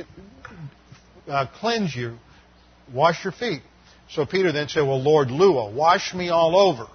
[1.29, 2.17] uh, cleanse you,
[2.93, 3.61] wash your feet.
[4.11, 6.87] So Peter then said, Well, Lord Luo, wash me all over.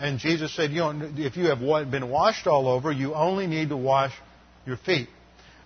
[0.00, 3.70] And Jesus said, you know, if you have been washed all over, you only need
[3.70, 4.12] to wash
[4.66, 5.08] your feet.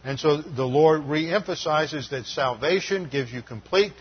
[0.05, 3.93] And so the Lord reemphasizes that salvation gives you complete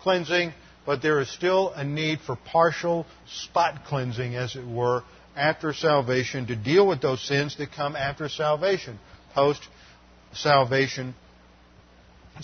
[0.00, 0.52] cleansing,
[0.84, 5.02] but there is still a need for partial spot cleansing, as it were,
[5.36, 8.98] after salvation to deal with those sins that come after salvation,
[9.34, 9.60] post
[10.32, 11.14] salvation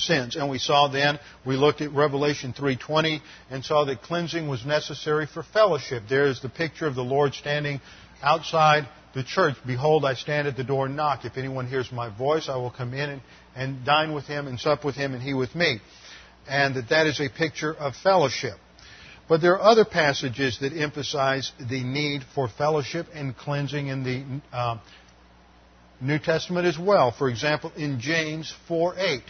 [0.01, 0.37] sins.
[0.37, 5.27] And we saw then, we looked at Revelation 3.20 and saw that cleansing was necessary
[5.27, 6.05] for fellowship.
[6.09, 7.81] There is the picture of the Lord standing
[8.23, 9.57] outside the church.
[9.67, 11.25] Behold, I stand at the door and knock.
[11.25, 13.23] If anyone hears my voice, I will come in and,
[13.55, 15.81] and dine with him and sup with him and he with me.
[16.49, 18.55] And that that is a picture of fellowship.
[19.29, 24.57] But there are other passages that emphasize the need for fellowship and cleansing in the
[24.57, 24.79] uh,
[26.01, 27.11] New Testament as well.
[27.11, 29.23] For example, in James 4:8,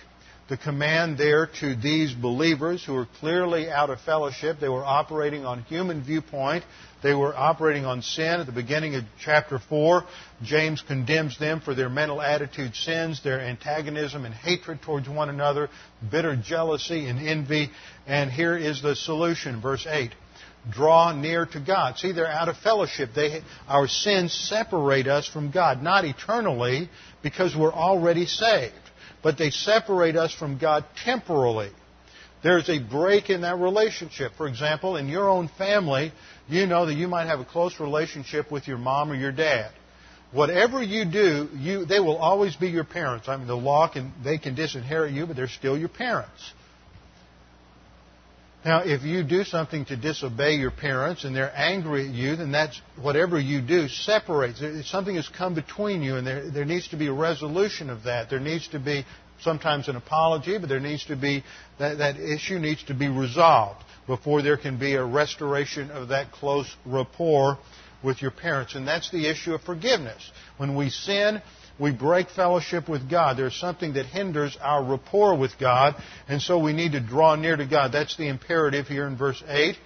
[0.49, 4.59] the command there to these believers who were clearly out of fellowship.
[4.61, 6.65] They were operating on human viewpoint.
[7.03, 8.41] They were operating on sin.
[8.41, 10.05] At the beginning of chapter 4,
[10.45, 15.69] James condemns them for their mental attitude sins, their antagonism and hatred towards one another,
[16.11, 17.71] bitter jealousy and envy.
[18.07, 20.13] And here is the solution, verse 8
[20.69, 21.97] draw near to God.
[21.97, 23.11] See, they're out of fellowship.
[23.15, 26.91] They, our sins separate us from God, not eternally,
[27.23, 28.75] because we're already saved
[29.23, 31.71] but they separate us from God temporally.
[32.43, 34.33] There's a break in that relationship.
[34.37, 36.13] For example, in your own family,
[36.49, 39.73] you know that you might have a close relationship with your mom or your dad.
[40.33, 43.29] Whatever you do, you, they will always be your parents.
[43.29, 46.53] I mean, the law can, they can disinherit you, but they're still your parents.
[48.67, 52.51] Now, if you do something to disobey your parents and they're angry at you, then
[52.51, 54.61] that's whatever you do separates.
[54.91, 58.29] Something has come between you, and there, there needs to be a resolution of that.
[58.29, 59.07] There needs to be
[59.41, 61.45] sometimes an apology, but there needs to be
[61.79, 66.33] that, that issue needs to be resolved before there can be a restoration of that
[66.33, 67.59] close rapport
[68.03, 68.75] with your parents.
[68.75, 70.29] And that's the issue of forgiveness.
[70.57, 71.41] When we sin,
[71.79, 73.37] we break fellowship with God.
[73.37, 75.95] There's something that hinders our rapport with God,
[76.29, 77.93] and so we need to draw near to God.
[77.93, 79.77] That's the imperative here in verse 8.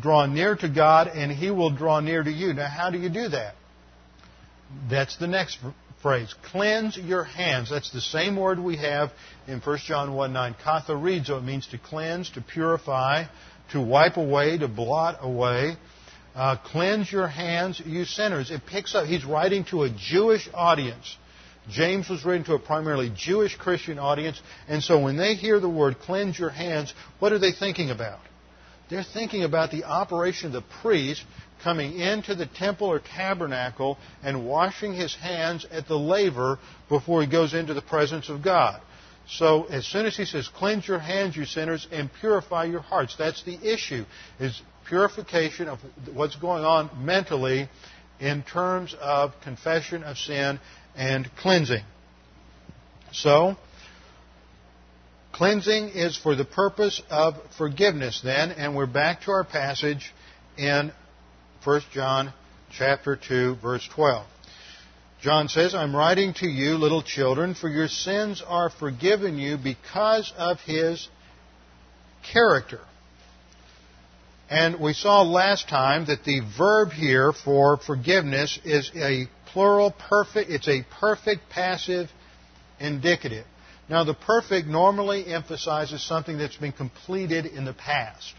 [0.00, 2.52] draw near to God and He will draw near to you.
[2.52, 3.54] Now, how do you do that?
[4.90, 5.58] That's the next
[6.02, 6.34] phrase.
[6.50, 7.70] Cleanse your hands.
[7.70, 9.10] That's the same word we have
[9.46, 10.56] in 1 John 1 9.
[10.64, 11.38] Katharizo.
[11.38, 13.24] It means to cleanse, to purify,
[13.72, 15.76] to wipe away, to blot away.
[16.34, 18.50] Uh, cleanse your hands, you sinners.
[18.50, 21.16] It picks up, he's writing to a Jewish audience.
[21.70, 25.68] James was written to a primarily Jewish Christian audience, and so when they hear the
[25.68, 28.18] word cleanse your hands, what are they thinking about?
[28.90, 31.24] They're thinking about the operation of the priest
[31.62, 36.58] coming into the temple or tabernacle and washing his hands at the laver
[36.90, 38.82] before he goes into the presence of God.
[39.26, 43.16] So as soon as he says, cleanse your hands, you sinners, and purify your hearts,
[43.16, 44.04] that's the issue,
[44.38, 45.78] is purification of
[46.12, 47.68] what's going on mentally
[48.20, 50.60] in terms of confession of sin
[50.96, 51.82] and cleansing.
[53.12, 53.56] So,
[55.32, 60.12] cleansing is for the purpose of forgiveness then, and we're back to our passage
[60.56, 60.92] in
[61.64, 62.32] 1 John
[62.70, 64.26] chapter 2 verse 12.
[65.20, 70.30] John says, I'm writing to you, little children, for your sins are forgiven you because
[70.36, 71.08] of his
[72.30, 72.80] character.
[74.50, 80.50] And we saw last time that the verb here for forgiveness is a plural perfect,
[80.50, 82.10] it's a perfect passive
[82.78, 83.46] indicative.
[83.88, 88.34] Now, the perfect normally emphasizes something that's been completed in the past.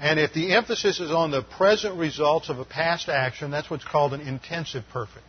[0.00, 3.84] And if the emphasis is on the present results of a past action, that's what's
[3.84, 5.26] called an intensive perfect.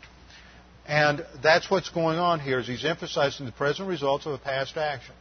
[0.88, 4.77] And that's what's going on here is he's emphasizing the present results of a past
[4.77, 5.15] action.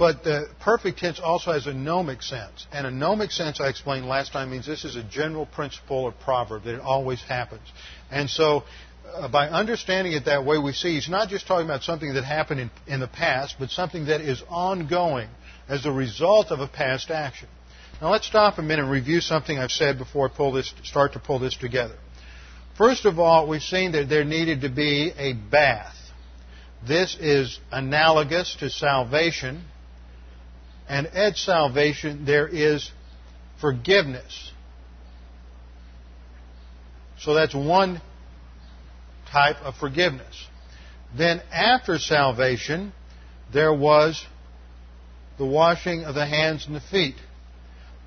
[0.00, 2.66] But the perfect tense also has a gnomic sense.
[2.72, 6.12] And a gnomic sense, I explained last time, means this is a general principle or
[6.12, 7.68] proverb, that it always happens.
[8.10, 8.64] And so,
[9.12, 12.24] uh, by understanding it that way, we see he's not just talking about something that
[12.24, 15.28] happened in, in the past, but something that is ongoing
[15.68, 17.50] as a result of a past action.
[18.00, 21.12] Now let's stop a minute and review something I've said before I pull this, start
[21.12, 21.96] to pull this together.
[22.78, 25.94] First of all, we've seen that there needed to be a bath.
[26.88, 29.64] This is analogous to salvation.
[30.90, 32.90] And at salvation, there is
[33.60, 34.50] forgiveness.
[37.20, 38.02] So that's one
[39.30, 40.48] type of forgiveness.
[41.16, 42.92] Then after salvation,
[43.52, 44.26] there was
[45.38, 47.14] the washing of the hands and the feet.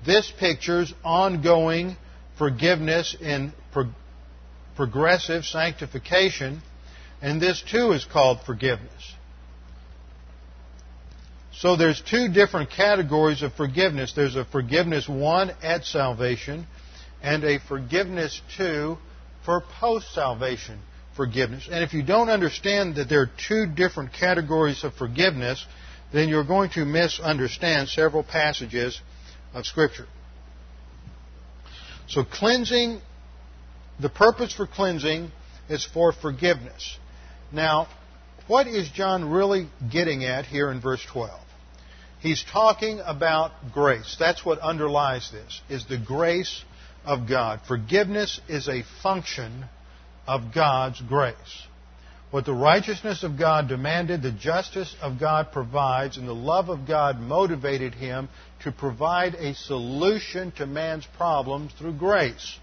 [0.04, 1.96] This pictures ongoing
[2.36, 3.94] forgiveness in pro-
[4.76, 6.60] progressive sanctification,
[7.22, 9.14] and this too is called forgiveness.
[11.58, 14.12] So there's two different categories of forgiveness.
[14.14, 16.66] There's a forgiveness one at salvation,
[17.22, 18.98] and a forgiveness two
[19.44, 20.80] for post salvation
[21.16, 21.68] forgiveness.
[21.70, 25.64] And if you don't understand that there are two different categories of forgiveness,
[26.12, 29.00] then you're going to misunderstand several passages
[29.52, 30.06] of Scripture.
[32.08, 33.00] So cleansing,
[34.00, 35.30] the purpose for cleansing
[35.68, 36.98] is for forgiveness.
[37.52, 37.88] Now,
[38.46, 41.43] what is John really getting at here in verse 12?
[42.24, 44.16] He's talking about grace.
[44.18, 46.64] That's what underlies this, is the grace
[47.04, 47.60] of God.
[47.68, 49.66] Forgiveness is a function
[50.26, 51.66] of God's grace.
[52.30, 56.88] What the righteousness of God demanded, the justice of God provides, and the love of
[56.88, 58.30] God motivated him
[58.62, 62.58] to provide a solution to man's problems through grace.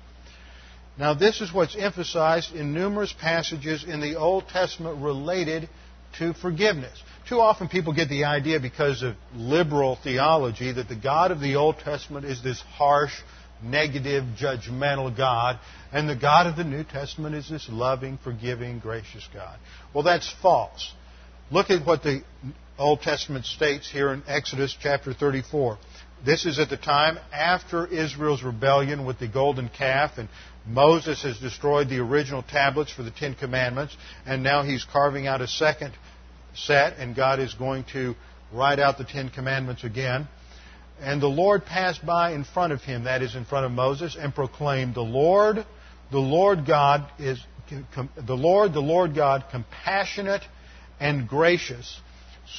[0.97, 5.69] Now, this is what's emphasized in numerous passages in the Old Testament related
[6.17, 6.99] to forgiveness.
[7.31, 11.55] Too often people get the idea because of liberal theology that the God of the
[11.55, 13.13] Old Testament is this harsh,
[13.63, 15.57] negative, judgmental God,
[15.93, 19.57] and the God of the New Testament is this loving, forgiving, gracious God.
[19.93, 20.91] Well, that's false.
[21.51, 22.21] Look at what the
[22.77, 25.77] Old Testament states here in Exodus chapter 34.
[26.25, 30.27] This is at the time after Israel's rebellion with the golden calf, and
[30.67, 35.39] Moses has destroyed the original tablets for the Ten Commandments, and now he's carving out
[35.39, 35.93] a second
[36.53, 38.15] set, and God is going to
[38.51, 40.27] write out the Ten Commandments again.
[40.99, 44.15] And the Lord passed by in front of him, that is, in front of Moses,
[44.19, 45.65] and proclaimed, The Lord,
[46.11, 50.43] the Lord God is, the Lord, the Lord God, compassionate
[50.99, 51.99] and gracious,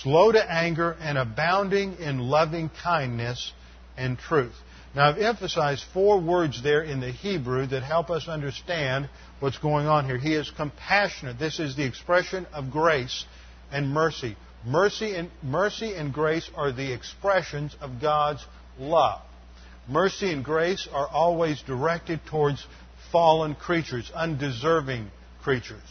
[0.03, 3.53] slow to anger, and abounding in loving kindness
[3.97, 4.55] and truth.
[4.95, 9.09] Now, I've emphasized four words there in the Hebrew that help us understand
[9.41, 10.19] what's going on here.
[10.19, 11.39] He is compassionate.
[11.39, 13.25] This is the expression of grace
[13.73, 14.37] and mercy.
[14.65, 18.45] Mercy and, mercy and grace are the expressions of God's
[18.79, 19.21] love.
[19.89, 22.65] Mercy and grace are always directed towards
[23.11, 25.11] fallen creatures, undeserving
[25.43, 25.83] creatures.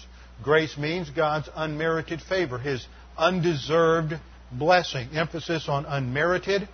[0.43, 2.86] Grace means God's unmerited favor, His
[3.17, 4.13] undeserved
[4.51, 5.09] blessing.
[5.13, 6.67] Emphasis on unmerited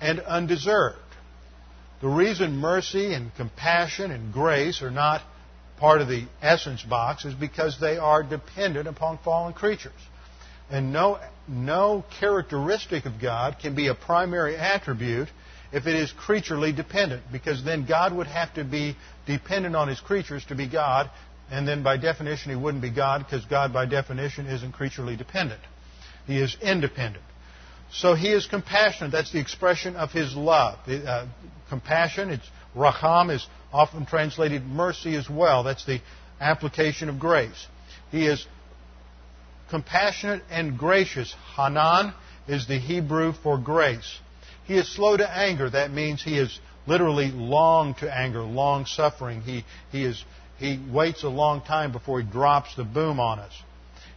[0.00, 0.98] and undeserved.
[2.00, 5.22] The reason mercy and compassion and grace are not
[5.78, 9.92] part of the essence box is because they are dependent upon fallen creatures.
[10.70, 11.18] And no,
[11.48, 15.28] no characteristic of God can be a primary attribute
[15.72, 18.96] if it is creaturely dependent, because then God would have to be
[19.26, 21.10] dependent on his creatures to be God,
[21.50, 25.60] and then by definition he wouldn't be God, because God by definition isn't creaturely dependent.
[26.26, 27.24] He is independent.
[27.92, 29.10] So he is compassionate.
[29.10, 30.78] That's the expression of his love.
[30.88, 31.26] Uh,
[31.68, 35.64] compassion, it's racham, is often translated mercy as well.
[35.64, 36.00] That's the
[36.40, 37.66] application of grace.
[38.10, 38.46] He is
[39.70, 41.34] compassionate and gracious.
[41.56, 42.12] Hanan
[42.48, 44.18] is the Hebrew for grace.
[44.64, 45.70] He is slow to anger.
[45.70, 49.40] That means he is literally long to anger, long suffering.
[49.42, 50.24] He, he, is,
[50.58, 53.52] he waits a long time before he drops the boom on us.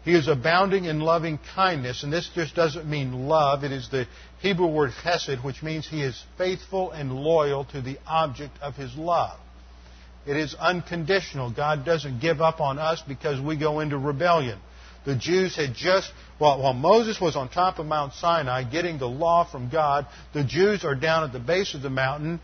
[0.04, 3.64] He is abounding in loving kindness, and this just doesn't mean love.
[3.64, 4.06] It is the
[4.42, 8.94] Hebrew word chesed, which means he is faithful and loyal to the object of his
[8.96, 9.40] love.
[10.26, 11.52] It is unconditional.
[11.52, 14.60] God doesn't give up on us because we go into rebellion.
[15.06, 19.08] The Jews had just, while, while Moses was on top of Mount Sinai getting the
[19.08, 22.40] law from God, the Jews are down at the base of the mountain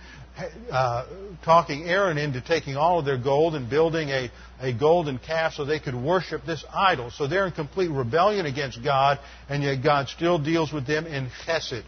[0.71, 1.05] uh,
[1.43, 5.65] talking Aaron into taking all of their gold and building a, a golden calf so
[5.65, 7.11] they could worship this idol.
[7.11, 11.29] So they're in complete rebellion against God, and yet God still deals with them in
[11.45, 11.83] chesed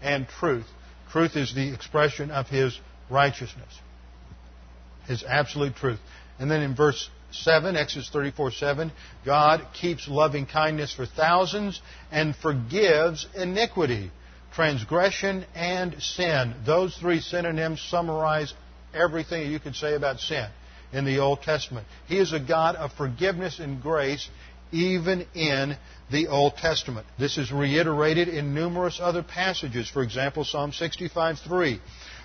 [0.00, 0.66] and truth.
[1.10, 2.78] Truth is the expression of His
[3.10, 3.72] righteousness,
[5.06, 6.00] His absolute truth.
[6.38, 8.92] And then in verse 7, Exodus 34 7,
[9.24, 11.80] God keeps loving kindness for thousands
[12.10, 14.10] and forgives iniquity
[14.54, 16.54] transgression, and sin.
[16.64, 18.52] Those three synonyms summarize
[18.94, 20.48] everything you could say about sin
[20.92, 21.86] in the Old Testament.
[22.06, 24.28] He is a God of forgiveness and grace
[24.70, 25.76] even in
[26.10, 27.06] the Old Testament.
[27.18, 29.88] This is reiterated in numerous other passages.
[29.88, 31.80] For example, Psalm 65 3.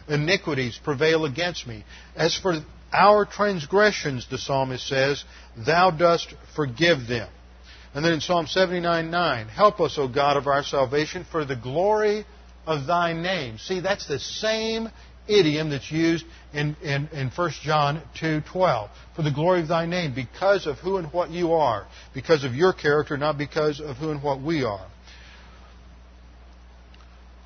[0.09, 1.83] Iniquities prevail against me.
[2.15, 2.61] As for
[2.93, 5.23] our transgressions, the psalmist says,
[5.65, 7.29] Thou dost forgive them.
[7.93, 11.55] And then in Psalm 79 9, help us, O God of our salvation, for the
[11.55, 12.25] glory
[12.65, 13.57] of thy name.
[13.57, 14.89] See, that's the same
[15.27, 18.89] idiom that's used in, in, in 1 John 2.12.
[19.15, 22.53] For the glory of thy name, because of who and what you are, because of
[22.53, 24.87] your character, not because of who and what we are.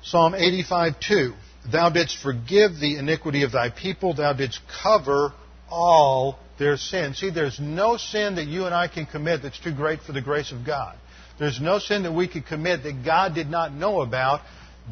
[0.02, 1.34] Psalm 85.2.
[1.70, 5.32] Thou didst forgive the iniquity of thy people, thou didst cover
[5.70, 7.14] all their sin.
[7.14, 10.20] See, there's no sin that you and I can commit that's too great for the
[10.20, 10.96] grace of God.
[11.38, 14.40] There's no sin that we could commit that God did not know about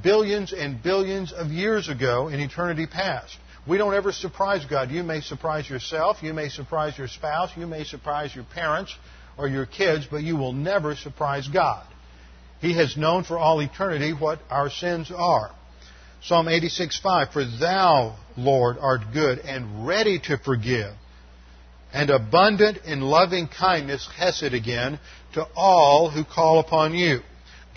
[0.03, 3.37] billions and billions of years ago in eternity past.
[3.69, 4.91] We don't ever surprise God.
[4.91, 8.95] You may surprise yourself, you may surprise your spouse, you may surprise your parents
[9.37, 11.87] or your kids, but you will never surprise God.
[12.61, 15.51] He has known for all eternity what our sins are.
[16.23, 20.95] Psalm 86:5 For thou, Lord, art good and ready to forgive
[21.93, 25.01] and abundant in loving kindness, Hesed again,
[25.35, 27.21] to all who call upon you.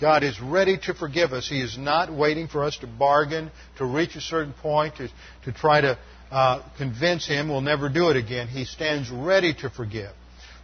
[0.00, 1.48] God is ready to forgive us.
[1.48, 5.08] He is not waiting for us to bargain, to reach a certain point, to,
[5.44, 5.98] to try to
[6.30, 8.48] uh, convince Him we'll never do it again.
[8.48, 10.10] He stands ready to forgive.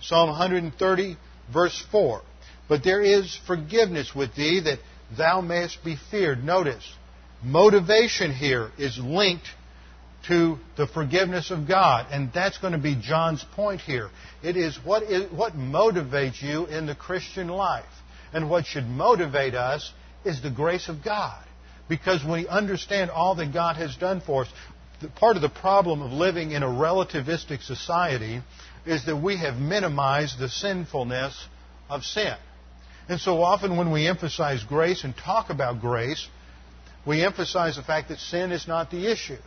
[0.03, 1.16] Psalm 130,
[1.53, 2.22] verse 4.
[2.68, 4.78] But there is forgiveness with thee that
[5.16, 6.45] thou mayest be feared.
[6.45, 6.85] Notice,
[7.43, 9.47] motivation here is linked
[10.28, 12.07] to the forgiveness of God.
[12.11, 14.11] And that's going to be John's point here.
[14.43, 17.84] It is what, is, what motivates you in the Christian life.
[18.32, 19.93] And what should motivate us
[20.24, 21.43] is the grace of God.
[21.88, 24.49] Because we understand all that God has done for us,
[25.16, 28.43] part of the problem of living in a relativistic society
[28.86, 31.47] is that we have minimized the sinfulness
[31.88, 32.34] of sin.
[33.09, 36.28] And so often when we emphasize grace and talk about grace,
[37.07, 39.39] we emphasize the fact that sin is not the issue.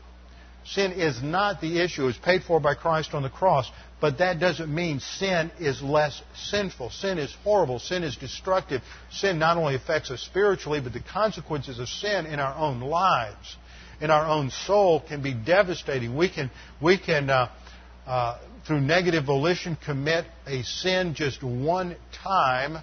[0.65, 2.07] Sin is not the issue.
[2.07, 3.69] It's paid for by Christ on the cross.
[3.99, 6.89] But that doesn't mean sin is less sinful.
[6.89, 7.79] Sin is horrible.
[7.79, 8.81] Sin is destructive.
[9.11, 13.57] Sin not only affects us spiritually, but the consequences of sin in our own lives,
[13.99, 16.15] in our own soul, can be devastating.
[16.15, 16.49] We can,
[16.81, 17.49] we can uh,
[18.07, 22.81] uh, through negative volition, commit a sin just one time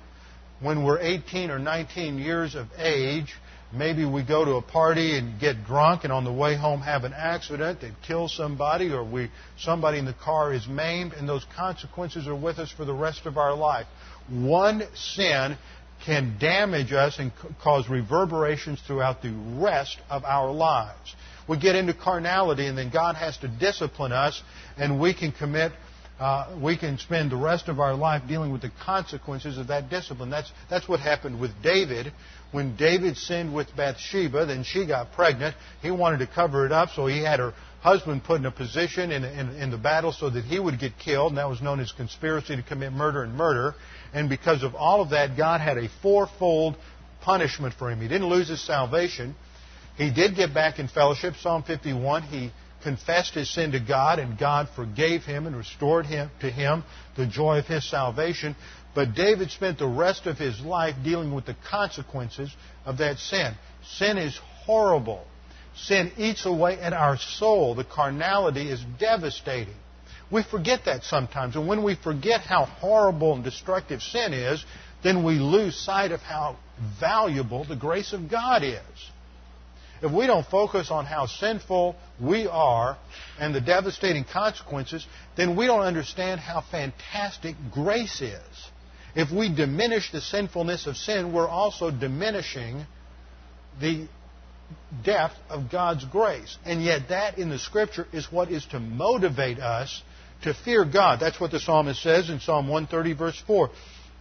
[0.60, 3.34] when we're 18 or 19 years of age
[3.72, 7.04] Maybe we go to a party and get drunk and on the way home have
[7.04, 11.46] an accident that kills somebody or we, somebody in the car is maimed and those
[11.56, 13.86] consequences are with us for the rest of our life.
[14.28, 15.56] One sin
[16.04, 17.30] can damage us and
[17.62, 21.14] cause reverberations throughout the rest of our lives.
[21.48, 24.42] We get into carnality and then God has to discipline us
[24.78, 25.70] and we can commit
[26.20, 29.88] uh, we can spend the rest of our life dealing with the consequences of that
[29.88, 30.28] discipline.
[30.28, 32.12] That's, that's what happened with David.
[32.52, 35.54] When David sinned with Bathsheba, then she got pregnant.
[35.82, 39.12] He wanted to cover it up, so he had her husband put in a position
[39.12, 41.80] in, in, in the battle so that he would get killed, and that was known
[41.80, 43.74] as conspiracy to commit murder and murder.
[44.12, 46.76] And because of all of that, God had a fourfold
[47.20, 48.00] punishment for him.
[48.00, 49.34] He didn't lose his salvation.
[49.96, 51.34] He did get back in fellowship.
[51.40, 52.50] Psalm 51, he
[52.82, 56.82] confessed his sin to God, and God forgave him and restored him to him
[57.16, 58.56] the joy of his salvation.
[58.94, 63.54] But David spent the rest of his life dealing with the consequences of that sin.
[63.84, 65.24] Sin is horrible.
[65.76, 67.74] Sin eats away at our soul.
[67.74, 69.76] The carnality is devastating.
[70.30, 71.56] We forget that sometimes.
[71.56, 74.64] And when we forget how horrible and destructive sin is,
[75.02, 76.56] then we lose sight of how
[76.98, 78.80] valuable the grace of God is.
[80.02, 82.96] If we don't focus on how sinful we are
[83.38, 88.70] and the devastating consequences, then we don't understand how fantastic grace is.
[89.14, 92.84] If we diminish the sinfulness of sin, we're also diminishing
[93.80, 94.08] the
[95.04, 96.56] depth of God's grace.
[96.64, 100.02] And yet, that in the Scripture is what is to motivate us
[100.42, 101.20] to fear God.
[101.20, 103.70] That's what the psalmist says in Psalm 130, verse 4.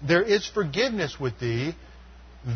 [0.06, 1.76] There is forgiveness with thee,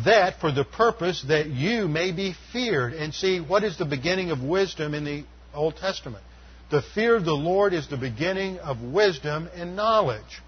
[0.04, 2.94] that for the purpose that you may be feared.
[2.94, 5.24] And see, what is the beginning of wisdom in the
[5.54, 6.24] Old Testament?
[6.70, 10.42] The fear of the Lord is the beginning of wisdom and knowledge.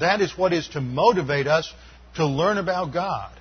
[0.00, 1.72] That is what is to motivate us
[2.16, 3.32] to learn about God.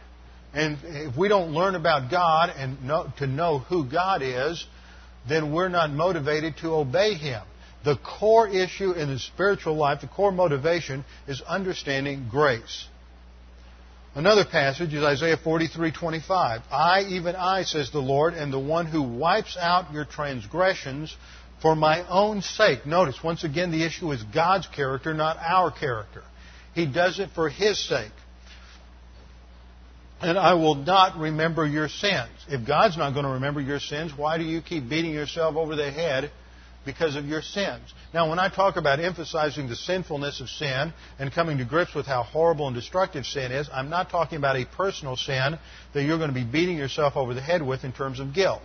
[0.54, 4.66] And if we don't learn about God and know, to know who God is,
[5.28, 7.41] then we're not motivated to obey Him.
[7.84, 12.86] The core issue in the spiritual life, the core motivation, is understanding grace.
[14.16, 16.62] Another passage is Isaiah 43:25.
[16.72, 21.16] I, even I, says the Lord, am the one who wipes out your transgressions
[21.62, 22.86] for my own sake.
[22.86, 26.22] Notice, once again, the issue is God's character, not our character.
[26.74, 28.11] He does it for His sake
[30.24, 32.30] and I will not remember your sins.
[32.47, 35.76] If God's not going to remember your sins, why do you keep beating yourself over
[35.76, 36.32] the head
[36.86, 37.93] because of your sins?
[38.13, 42.05] Now, when I talk about emphasizing the sinfulness of sin and coming to grips with
[42.05, 45.59] how horrible and destructive sin is, I'm not talking about a personal sin
[45.93, 48.63] that you're going to be beating yourself over the head with in terms of guilt.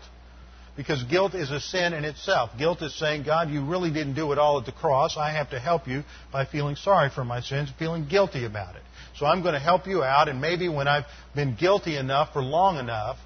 [0.79, 2.51] Because guilt is a sin in itself.
[2.57, 5.17] Guilt is saying, God, you really didn't do it all at the cross.
[5.17, 8.83] I have to help you by feeling sorry for my sins, feeling guilty about it.
[9.17, 12.41] So I'm going to help you out, and maybe when I've been guilty enough for
[12.41, 13.17] long enough,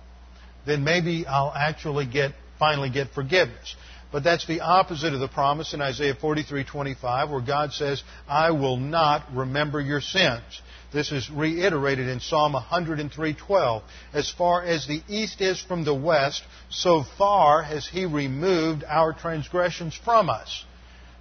[0.65, 3.77] then maybe I'll actually get finally get forgiveness.
[4.11, 8.79] But that's the opposite of the promise in Isaiah 43:25 where God says, "I will
[8.79, 10.63] not remember your sins."
[10.93, 13.83] This is reiterated in Psalm 103:12.
[14.13, 19.15] As far as the east is from the west, so far has he removed our
[19.15, 20.65] transgressions from us.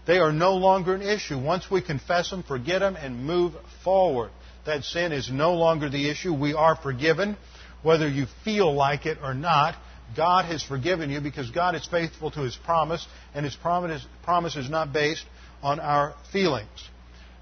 [0.06, 1.38] They are no longer an issue.
[1.38, 3.54] Once we confess them, forget them, and move
[3.84, 4.32] forward.
[4.66, 6.34] That sin is no longer the issue.
[6.34, 7.38] We are forgiven,
[7.82, 9.76] whether you feel like it or not.
[10.18, 14.70] God has forgiven you because God is faithful to His promise, and His promise, is
[14.70, 15.26] not based
[15.64, 16.90] on our feelings.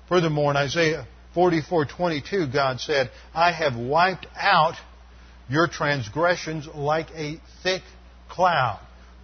[0.07, 4.75] Furthermore, in Isaiah 44:22, God said, "I have wiped out
[5.47, 7.83] your transgressions like a thick
[8.27, 8.79] cloud."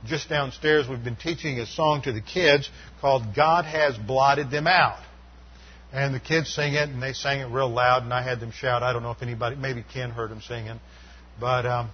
[0.05, 2.69] Just downstairs, we've been teaching a song to the kids
[3.01, 4.99] called "God Has Blotted Them Out."
[5.91, 8.51] And the kids sing it, and they sang it real loud, and I had them
[8.51, 8.83] shout.
[8.83, 10.79] I don't know if anybody, maybe Ken heard them singing.
[11.39, 11.89] But um,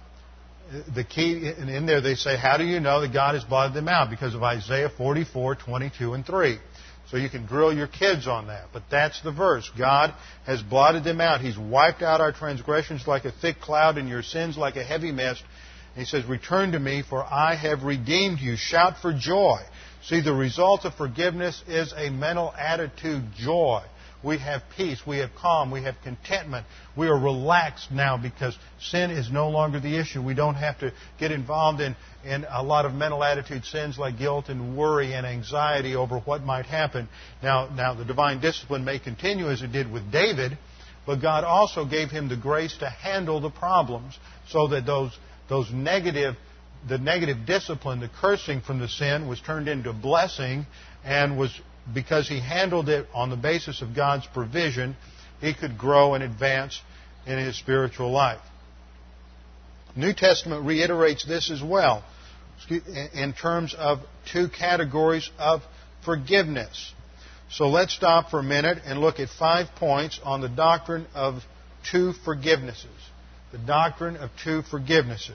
[0.94, 3.88] the key, in there they say, How do you know that God has blotted them
[3.88, 4.10] out?
[4.10, 6.58] Because of Isaiah 44, 22, and 3.
[7.12, 8.68] So you can drill your kids on that.
[8.72, 9.70] But that's the verse.
[9.78, 10.14] God
[10.46, 11.42] has blotted them out.
[11.42, 15.12] He's wiped out our transgressions like a thick cloud and your sins like a heavy
[15.12, 15.44] mist.
[15.94, 18.56] And he says, Return to me, for I have redeemed you.
[18.56, 19.60] Shout for joy.
[20.04, 23.82] See, the result of forgiveness is a mental attitude joy.
[24.22, 26.66] We have peace, we have calm, we have contentment.
[26.96, 30.22] We are relaxed now because sin is no longer the issue.
[30.22, 34.18] We don't have to get involved in, in a lot of mental attitude sins like
[34.18, 37.08] guilt and worry and anxiety over what might happen.
[37.42, 40.56] Now, now the divine discipline may continue as it did with David,
[41.04, 44.16] but God also gave him the grace to handle the problems
[44.48, 45.16] so that those,
[45.48, 46.36] those negative
[46.88, 50.66] the negative discipline, the cursing from the sin, was turned into blessing
[51.04, 51.52] and was
[51.92, 54.96] because he handled it on the basis of God's provision,
[55.40, 56.80] he could grow and advance
[57.26, 58.40] in his spiritual life.
[59.94, 62.04] New Testament reiterates this as well
[63.14, 63.98] in terms of
[64.32, 65.62] two categories of
[66.04, 66.92] forgiveness.
[67.50, 71.42] So let's stop for a minute and look at five points on the doctrine of
[71.90, 72.86] two forgivenesses.
[73.50, 75.34] The doctrine of two forgivenesses.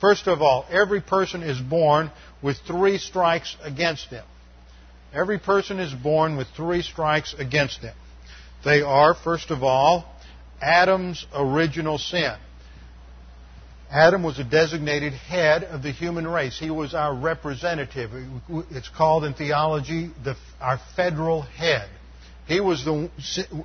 [0.00, 2.10] First of all, every person is born
[2.42, 4.24] with three strikes against them.
[5.12, 7.94] Every person is born with three strikes against them.
[8.64, 10.04] They are, first of all,
[10.60, 12.34] Adam's original sin.
[13.90, 16.56] Adam was a designated head of the human race.
[16.56, 18.10] He was our representative.
[18.70, 21.88] It's called in theology the, our federal head.
[22.46, 23.10] He was the,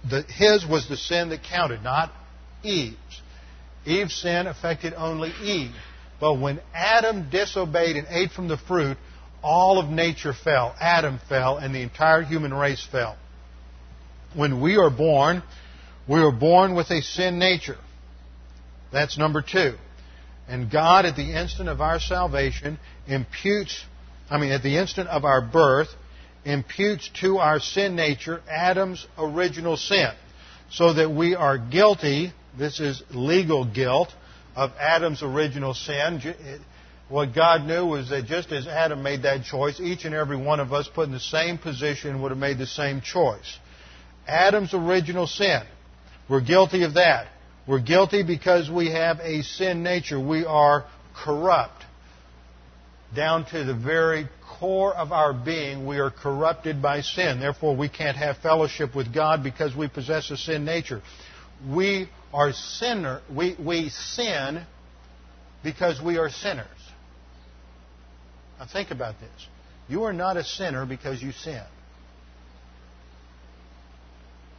[0.10, 2.12] the, his was the sin that counted, not
[2.64, 3.22] Eve's.
[3.86, 5.76] Eve's sin affected only Eve.
[6.20, 8.98] But when Adam disobeyed and ate from the fruit,
[9.46, 10.76] all of nature fell.
[10.80, 13.16] Adam fell, and the entire human race fell.
[14.34, 15.44] When we are born,
[16.08, 17.78] we are born with a sin nature.
[18.92, 19.76] That's number two.
[20.48, 23.84] And God, at the instant of our salvation, imputes,
[24.30, 25.90] I mean, at the instant of our birth,
[26.44, 30.12] imputes to our sin nature Adam's original sin.
[30.72, 34.10] So that we are guilty, this is legal guilt,
[34.56, 36.22] of Adam's original sin.
[37.08, 40.60] What God knew was that just as Adam made that choice, each and every one
[40.60, 43.60] of us put in the same position would have made the same choice.
[44.28, 45.62] Adam's original sin.
[46.28, 47.28] We're guilty of that.
[47.68, 50.20] We're guilty because we have a sin nature.
[50.20, 50.86] We are
[51.16, 51.84] corrupt.
[53.16, 54.28] Down to the very
[54.60, 57.40] core of our being, we are corrupted by sin.
[57.40, 61.02] Therefore, we can't have fellowship with God because we possess a sin nature.
[61.70, 63.22] We are sinner.
[63.34, 64.64] We, we sin
[65.64, 66.68] because we are sinners.
[68.60, 69.48] Now think about this.
[69.88, 71.64] You are not a sinner because you sin.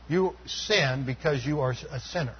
[0.09, 2.37] You sin because you are a sinner.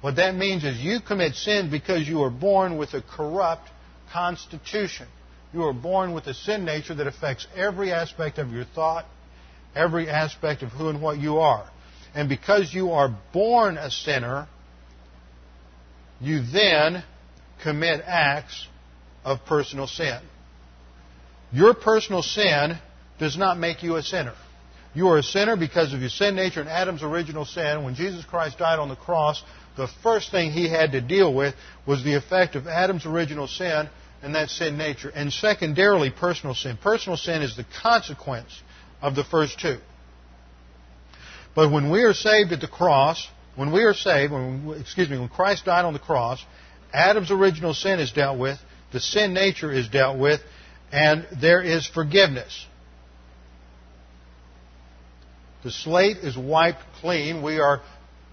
[0.00, 3.68] What that means is you commit sin because you are born with a corrupt
[4.12, 5.06] constitution.
[5.52, 9.04] You are born with a sin nature that affects every aspect of your thought,
[9.74, 11.68] every aspect of who and what you are.
[12.14, 14.48] And because you are born a sinner,
[16.20, 17.02] you then
[17.62, 18.66] commit acts
[19.24, 20.20] of personal sin.
[21.52, 22.78] Your personal sin
[23.18, 24.34] does not make you a sinner.
[24.94, 27.84] You are a sinner because of your sin nature and Adam's original sin.
[27.84, 29.42] When Jesus Christ died on the cross,
[29.76, 31.54] the first thing he had to deal with
[31.86, 33.88] was the effect of Adam's original sin
[34.22, 35.10] and that sin nature.
[35.10, 36.76] And secondarily, personal sin.
[36.76, 38.50] Personal sin is the consequence
[39.00, 39.78] of the first two.
[41.54, 43.26] But when we are saved at the cross,
[43.56, 46.42] when we are saved, when, excuse me, when Christ died on the cross,
[46.92, 48.58] Adam's original sin is dealt with,
[48.92, 50.40] the sin nature is dealt with,
[50.92, 52.66] and there is forgiveness.
[55.64, 57.42] The slate is wiped clean.
[57.42, 57.80] We are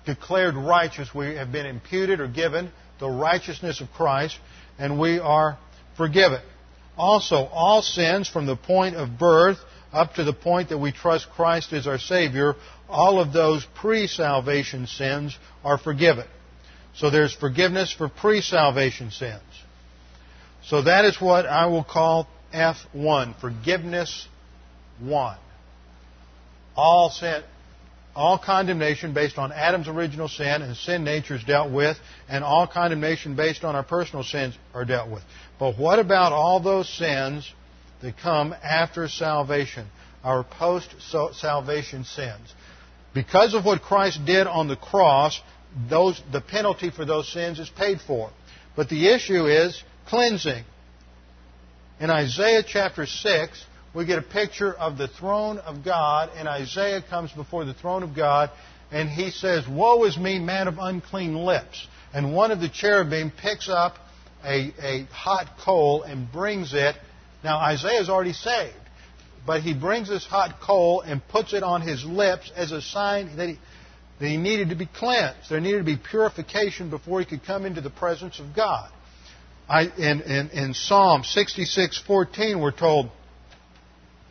[0.05, 1.13] declared righteous.
[1.15, 4.37] We have been imputed or given the righteousness of Christ,
[4.77, 5.57] and we are
[5.95, 6.41] forgiven.
[6.97, 9.57] Also, all sins from the point of birth
[9.93, 12.55] up to the point that we trust Christ as our Savior,
[12.89, 16.25] all of those pre salvation sins are forgiven.
[16.95, 19.41] So there's forgiveness for pre salvation sins.
[20.65, 24.27] So that is what I will call F1, forgiveness
[24.99, 25.37] 1.
[26.75, 27.43] All sin,
[28.15, 31.97] all condemnation based on Adam's original sin and sin nature is dealt with,
[32.27, 35.23] and all condemnation based on our personal sins are dealt with.
[35.59, 37.51] But what about all those sins
[38.01, 39.87] that come after salvation,
[40.23, 40.93] our post
[41.33, 42.53] salvation sins?
[43.13, 45.39] Because of what Christ did on the cross,
[45.89, 48.31] those, the penalty for those sins is paid for.
[48.75, 50.63] But the issue is cleansing.
[51.99, 57.01] In Isaiah chapter 6, we get a picture of the throne of God, and Isaiah
[57.01, 58.51] comes before the throne of God,
[58.89, 61.85] and he says, Woe is me, man of unclean lips.
[62.13, 63.95] And one of the cherubim picks up
[64.45, 66.95] a, a hot coal and brings it.
[67.43, 68.75] Now, Isaiah is already saved,
[69.45, 73.35] but he brings this hot coal and puts it on his lips as a sign
[73.35, 73.59] that he,
[74.19, 75.49] that he needed to be cleansed.
[75.49, 78.89] There needed to be purification before he could come into the presence of God.
[79.69, 83.11] I, in, in, in Psalm 66:14, we're told,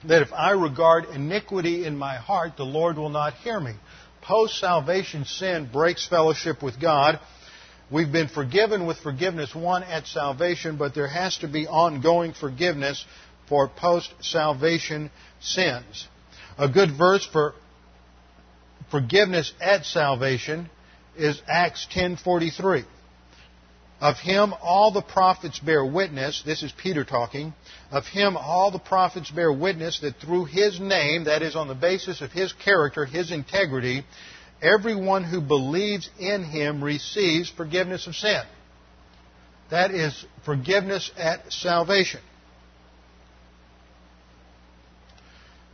[0.05, 3.75] that if I regard iniquity in my heart, the Lord will not hear me.
[4.23, 7.19] Post salvation sin breaks fellowship with God.
[7.91, 13.05] We've been forgiven with forgiveness one at salvation, but there has to be ongoing forgiveness
[13.49, 15.11] for post salvation
[15.41, 16.07] sins.
[16.59, 17.55] A good verse for
[18.91, 20.69] forgiveness at salvation
[21.17, 22.85] is Acts 10:43.
[24.01, 27.53] Of him all the prophets bear witness, this is Peter talking,
[27.91, 31.75] of him all the prophets bear witness that through his name, that is on the
[31.75, 34.05] basis of his character, his integrity,
[34.63, 38.43] everyone who believes in him receives forgiveness of sin.
[39.71, 42.21] That is forgiveness at salvation.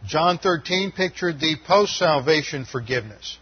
[0.06, 3.38] John 13 pictured the post salvation forgiveness.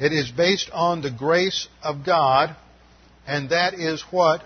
[0.00, 2.56] It is based on the grace of God
[3.32, 4.42] and that is what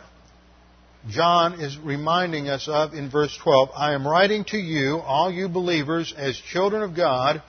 [1.08, 3.70] John is reminding us of in verse 12.
[3.76, 7.42] I am writing to you, all you believers, as children of God,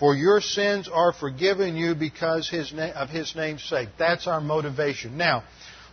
[0.00, 3.90] for your sins are forgiven you because of his name's sake.
[3.96, 5.16] That's our motivation.
[5.16, 5.44] Now,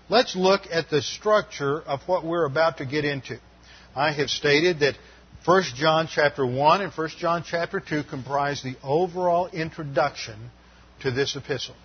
[0.10, 3.38] let's look at the structure of what we're about to get into.
[3.96, 4.96] I have stated that
[5.46, 10.50] 1 John chapter 1 and 1 John chapter 2 comprise the overall introduction
[11.02, 11.76] to this epistle.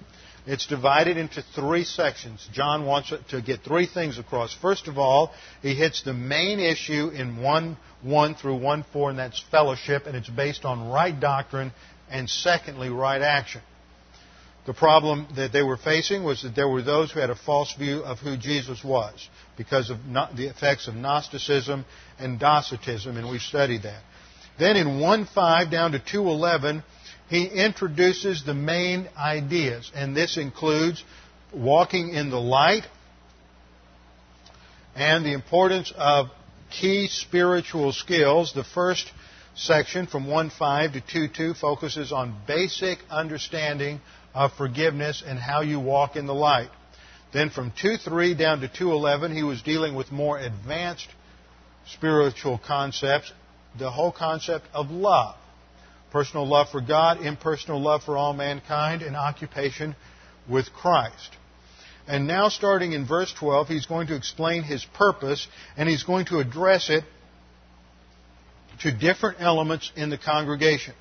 [0.48, 2.48] It's divided into three sections.
[2.54, 4.54] John wants to get three things across.
[4.54, 9.18] First of all, he hits the main issue in 1 1 through 1 4, and
[9.18, 11.70] that's fellowship, and it's based on right doctrine,
[12.10, 13.60] and secondly, right action.
[14.64, 17.74] The problem that they were facing was that there were those who had a false
[17.74, 19.28] view of who Jesus was
[19.58, 19.98] because of
[20.34, 21.84] the effects of Gnosticism
[22.18, 24.02] and Docetism, and we've studied that.
[24.58, 26.82] Then in 1.5 down to 2.11,
[27.28, 31.04] he introduces the main ideas, and this includes
[31.52, 32.86] walking in the light
[34.94, 36.28] and the importance of
[36.70, 38.52] key spiritual skills.
[38.54, 39.12] The first
[39.54, 44.00] section from 1.5 to 2.2 focuses on basic understanding
[44.34, 46.70] of forgiveness and how you walk in the light.
[47.32, 51.08] Then from 2.3 down to 2.11, he was dealing with more advanced
[51.88, 53.32] spiritual concepts,
[53.78, 55.36] the whole concept of love
[56.10, 59.94] personal love for God, impersonal love for all mankind, and occupation
[60.48, 61.36] with Christ.
[62.06, 65.46] And now, starting in verse 12, he's going to explain his purpose
[65.76, 67.04] and he's going to address it
[68.80, 70.94] to different elements in the congregation.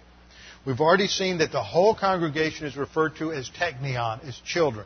[0.66, 4.86] We've already seen that the whole congregation is referred to as teknion, as children.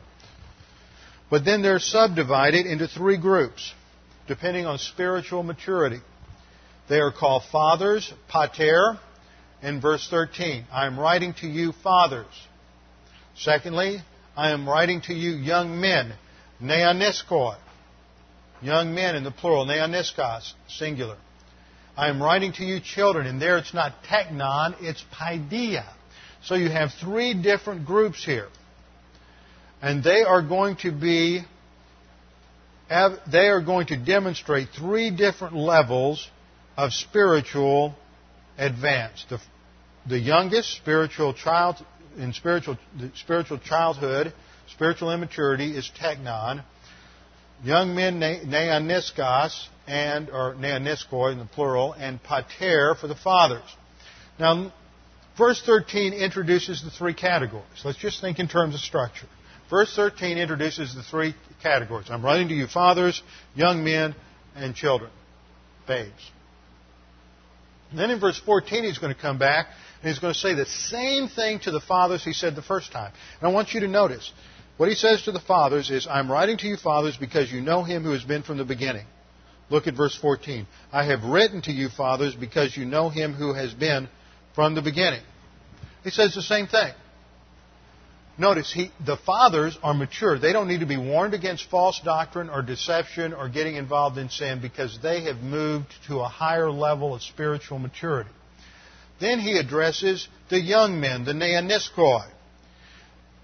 [1.28, 3.72] But then they're subdivided into three groups,
[4.28, 5.98] depending on spiritual maturity.
[6.88, 9.00] They are called fathers, pater,
[9.62, 10.66] in verse 13.
[10.72, 12.26] I am writing to you, fathers.
[13.36, 14.00] Secondly,
[14.36, 16.12] I am writing to you, young men,
[16.60, 17.56] neaniskoi.
[18.60, 21.16] Young men in the plural, neaniskos, singular.
[21.96, 25.84] I am writing to you, children, and there it's not teknon, it's paidia.
[26.44, 28.48] So you have three different groups here.
[29.80, 31.42] And they are going to be,
[32.88, 36.28] they are going to demonstrate three different levels
[36.76, 37.94] of spiritual
[38.56, 39.26] advance.
[39.28, 39.40] The,
[40.06, 41.76] the youngest spiritual child
[42.16, 42.78] in spiritual
[43.14, 44.32] spiritual childhood,
[44.72, 46.62] spiritual immaturity is teknon.
[47.64, 53.62] Young men neaniskos and or neaniskoi in the plural and pater for the fathers.
[54.38, 54.72] Now,
[55.38, 57.66] verse 13 introduces the three categories.
[57.84, 59.26] Let's just think in terms of structure.
[59.70, 62.08] Verse 13 introduces the three categories.
[62.10, 63.22] I'm writing to you fathers,
[63.54, 64.14] young men,
[64.54, 65.10] and children,
[65.86, 66.30] babes.
[67.90, 69.68] And then in verse 14, he's going to come back
[70.02, 72.90] and he's going to say the same thing to the fathers he said the first
[72.90, 73.12] time.
[73.40, 74.32] And I want you to notice
[74.76, 77.84] what he says to the fathers is, I'm writing to you, fathers, because you know
[77.84, 79.06] him who has been from the beginning.
[79.70, 80.66] Look at verse 14.
[80.92, 84.08] I have written to you, fathers, because you know him who has been
[84.56, 85.22] from the beginning.
[86.02, 86.92] He says the same thing.
[88.36, 90.36] Notice, he, the fathers are mature.
[90.36, 94.30] They don't need to be warned against false doctrine or deception or getting involved in
[94.30, 98.30] sin because they have moved to a higher level of spiritual maturity.
[99.22, 102.26] Then he addresses the young men, the neaniskoi.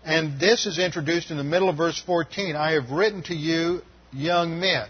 [0.05, 2.57] And this is introduced in the middle of verse 14.
[2.57, 4.89] I have written to you, young men.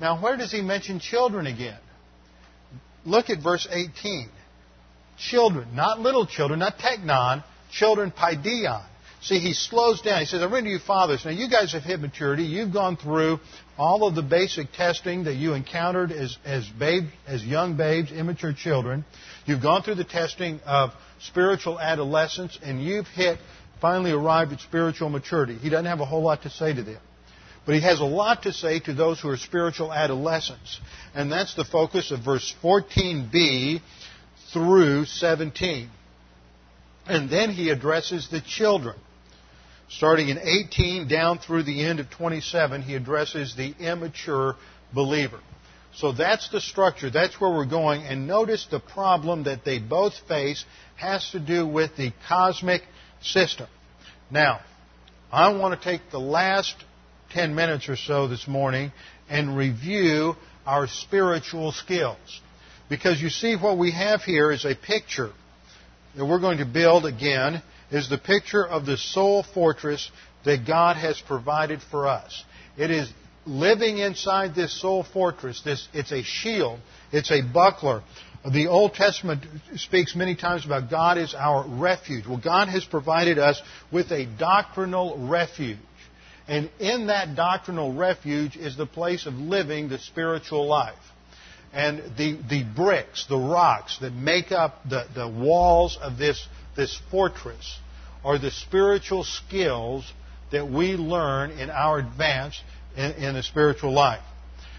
[0.00, 1.78] Now, where does he mention children again?
[3.04, 4.30] Look at verse 18.
[5.18, 8.80] Children, not little children, not teknon, children paideon.
[9.20, 10.20] See, he slows down.
[10.20, 11.24] He says, I've written to you fathers.
[11.26, 12.44] Now, you guys have hit maturity.
[12.44, 13.40] You've gone through
[13.76, 18.54] all of the basic testing that you encountered as, as, babe, as young babes, immature
[18.54, 19.04] children.
[19.48, 23.38] You've gone through the testing of spiritual adolescence, and you've hit,
[23.80, 25.54] finally arrived at spiritual maturity.
[25.54, 27.00] He doesn't have a whole lot to say to them.
[27.64, 30.78] But he has a lot to say to those who are spiritual adolescents.
[31.14, 33.80] And that's the focus of verse 14b
[34.52, 35.88] through 17.
[37.06, 38.96] And then he addresses the children.
[39.88, 44.56] Starting in 18 down through the end of 27, he addresses the immature
[44.94, 45.40] believer.
[45.94, 47.10] So that's the structure.
[47.10, 48.02] That's where we're going.
[48.02, 50.64] And notice the problem that they both face
[50.96, 52.82] has to do with the cosmic
[53.22, 53.66] system.
[54.30, 54.60] Now,
[55.32, 56.74] I want to take the last
[57.30, 58.92] 10 minutes or so this morning
[59.28, 60.34] and review
[60.66, 62.40] our spiritual skills.
[62.88, 65.32] Because you see, what we have here is a picture
[66.16, 70.10] that we're going to build again is the picture of the soul fortress
[70.44, 72.44] that God has provided for us.
[72.76, 73.12] It is
[73.48, 75.62] living inside this soul fortress.
[75.62, 76.80] This, it's a shield.
[77.12, 78.02] It's a buckler.
[78.50, 79.44] The Old Testament
[79.76, 82.26] speaks many times about God is our refuge.
[82.26, 85.78] Well, God has provided us with a doctrinal refuge.
[86.46, 90.94] And in that doctrinal refuge is the place of living the spiritual life.
[91.72, 96.46] And the, the bricks, the rocks that make up the, the walls of this,
[96.76, 97.78] this fortress
[98.24, 100.10] are the spiritual skills
[100.50, 102.58] that we learn in our advance
[102.98, 104.20] in, in the spiritual life.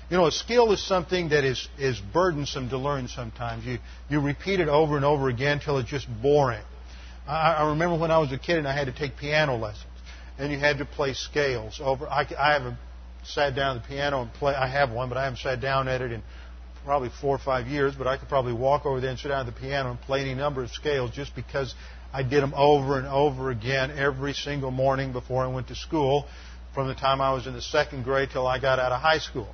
[0.09, 3.65] You know, a skill is something that is, is burdensome to learn sometimes.
[3.65, 3.77] You,
[4.09, 6.63] you repeat it over and over again until it's just boring.
[7.27, 9.85] I, I remember when I was a kid and I had to take piano lessons,
[10.37, 12.07] and you had to play scales over.
[12.07, 12.77] I, I haven't
[13.23, 14.53] sat down at the piano and play.
[14.53, 16.23] I have one, but I haven't sat down at it in
[16.83, 17.93] probably four or five years.
[17.95, 20.21] But I could probably walk over there and sit down at the piano and play
[20.21, 21.75] any number of scales just because
[22.11, 26.25] I did them over and over again every single morning before I went to school,
[26.73, 29.19] from the time I was in the second grade till I got out of high
[29.19, 29.53] school.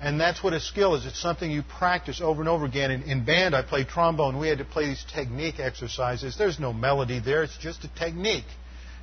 [0.00, 1.06] And that's what a skill is.
[1.06, 2.90] It's something you practice over and over again.
[2.90, 4.38] In, in band, I played trombone.
[4.38, 6.36] We had to play these technique exercises.
[6.36, 7.42] There's no melody there.
[7.42, 8.44] It's just a technique.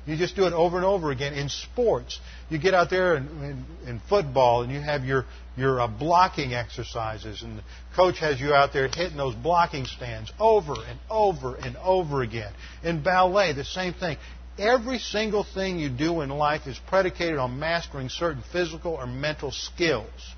[0.06, 1.32] You just do it over and over again.
[1.32, 5.24] In sports, you get out there in, in, in football and you have your,
[5.56, 7.62] your uh, blocking exercises, and the
[7.96, 12.52] coach has you out there hitting those blocking stands over and over and over again.
[12.82, 14.18] In ballet, the same thing.
[14.58, 19.50] Every single thing you do in life is predicated on mastering certain physical or mental
[19.50, 20.34] skills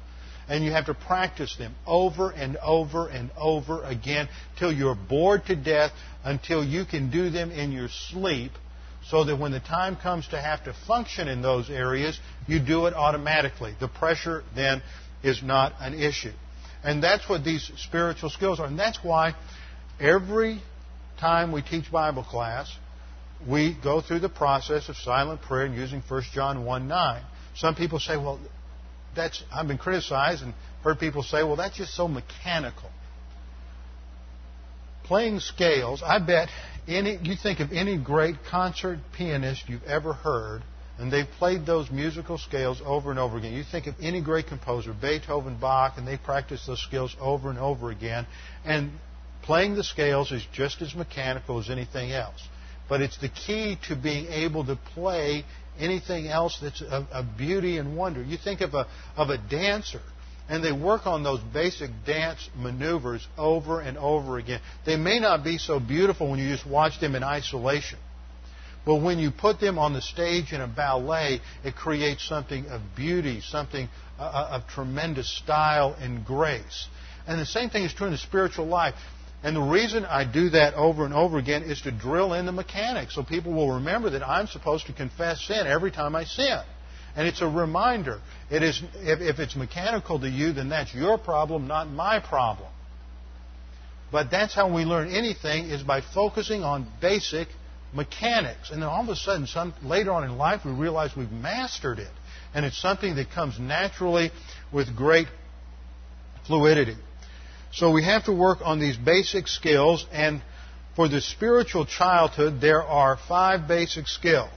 [0.49, 5.45] and you have to practice them over and over and over again till you're bored
[5.47, 5.93] to death,
[6.25, 8.53] until you can do them in your sleep,
[9.09, 12.87] so that when the time comes to have to function in those areas, you do
[12.87, 13.75] it automatically.
[13.79, 14.83] The pressure then
[15.23, 16.33] is not an issue.
[16.83, 18.67] And that's what these spiritual skills are.
[18.67, 19.35] And that's why
[20.01, 20.61] every
[21.19, 22.73] time we teach Bible class,
[23.49, 27.23] we go through the process of silent prayer and using 1 John 1 9.
[27.57, 28.41] Some people say, well,
[29.15, 32.91] that's I've been criticized and heard people say, well, that's just so mechanical.
[35.05, 36.49] Playing scales, I bet
[36.89, 40.63] any you think of any great concert pianist you've ever heard,
[40.99, 43.53] and they've played those musical scales over and over again.
[43.53, 47.59] You think of any great composer, Beethoven, Bach, and they practice those skills over and
[47.59, 48.27] over again.
[48.65, 48.93] And
[49.43, 52.41] playing the scales is just as mechanical as anything else.
[52.89, 55.45] But it's the key to being able to play
[55.79, 58.23] anything else that's of, of beauty and wonder.
[58.23, 60.03] You think of a, of a dancer,
[60.49, 64.61] and they work on those basic dance maneuvers over and over again.
[64.85, 67.99] They may not be so beautiful when you just watch them in isolation.
[68.85, 72.81] But when you put them on the stage in a ballet, it creates something of
[72.95, 76.87] beauty, something uh, uh of tremendous style and grace.
[77.27, 78.95] And the same thing is true in the spiritual life.
[79.47, 82.53] And the reason I do that over and over again is to drill in the
[82.53, 86.59] mechanics so people will remember that I'm supposed to confess sin every time I sin.
[87.15, 88.21] And it's a reminder.
[88.51, 92.69] It is, if, if it's mechanical to you, then that's your problem, not my problem.
[94.11, 97.47] But that's how we learn anything is by focusing on basic
[97.95, 98.73] mechanics.
[98.73, 102.01] And then all of a sudden, some, later on in life, we realize we've mastered
[102.01, 102.11] it.
[102.53, 104.33] And it's something that comes naturally
[104.73, 105.29] with great
[106.49, 106.97] fluidity.
[107.77, 110.41] So we have to work on these basic skills, and
[110.95, 114.49] for the spiritual childhood, there are five basic skills.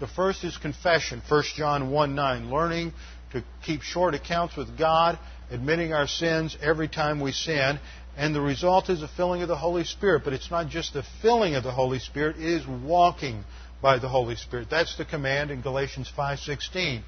[0.00, 2.94] The first is confession, 1 John 1 9, learning
[3.32, 5.18] to keep short accounts with God,
[5.50, 7.78] admitting our sins every time we sin,
[8.16, 10.22] and the result is a filling of the Holy Spirit.
[10.24, 13.44] But it's not just the filling of the Holy Spirit, it is walking
[13.82, 14.68] by the Holy Spirit.
[14.70, 17.02] That's the command in Galatians 5:16.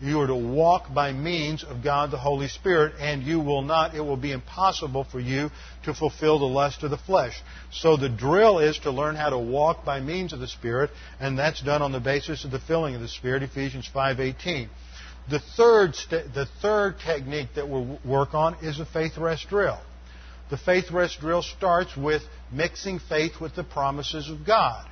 [0.00, 3.96] You are to walk by means of God the Holy Spirit, and you will not,
[3.96, 5.50] it will be impossible for you
[5.84, 7.40] to fulfill the lust of the flesh.
[7.72, 11.36] So the drill is to learn how to walk by means of the Spirit, and
[11.36, 14.68] that's done on the basis of the filling of the Spirit, Ephesians 5.18.
[15.28, 19.80] The third, the third technique that we'll work on is a faith rest drill.
[20.48, 22.22] The faith rest drill starts with
[22.52, 24.88] mixing faith with the promises of God.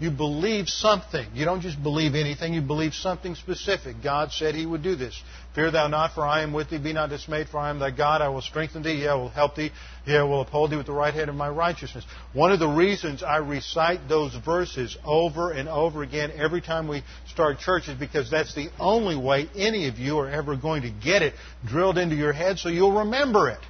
[0.00, 1.26] You believe something.
[1.34, 3.96] You don't just believe anything, you believe something specific.
[4.02, 5.22] God said He would do this.
[5.54, 6.78] Fear thou not, for I am with thee.
[6.78, 8.22] Be not dismayed, for I am thy God.
[8.22, 9.06] I will strengthen thee.
[9.06, 9.70] I will help thee.
[10.06, 12.06] I will uphold thee with the right hand of my righteousness.
[12.32, 17.02] One of the reasons I recite those verses over and over again every time we
[17.28, 20.90] start church is because that's the only way any of you are ever going to
[20.90, 21.34] get it
[21.66, 23.60] drilled into your head so you'll remember it.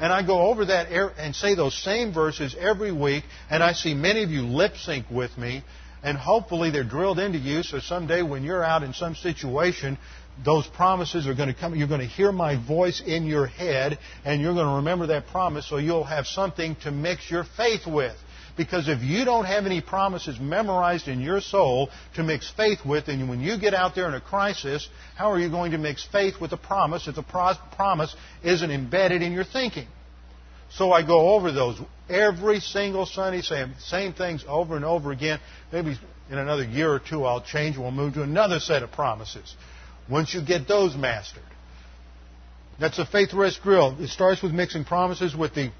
[0.00, 3.72] And I go over that er, and say those same verses every week, and I
[3.72, 5.64] see many of you lip sync with me,
[6.02, 9.98] and hopefully they're drilled into you so someday when you're out in some situation,
[10.44, 11.74] those promises are going to come.
[11.74, 15.26] You're going to hear my voice in your head, and you're going to remember that
[15.26, 18.16] promise so you'll have something to mix your faith with.
[18.58, 23.06] Because if you don't have any promises memorized in your soul to mix faith with,
[23.06, 26.04] and when you get out there in a crisis, how are you going to mix
[26.04, 29.86] faith with a promise if the promise isn't embedded in your thinking?
[30.72, 31.80] So I go over those
[32.10, 35.38] every single Sunday, same, same things over and over again.
[35.72, 35.96] Maybe
[36.28, 39.54] in another year or two, I'll change we'll move to another set of promises.
[40.10, 41.44] Once you get those mastered.
[42.80, 43.96] That's a faith rest drill.
[44.00, 45.70] It starts with mixing promises with the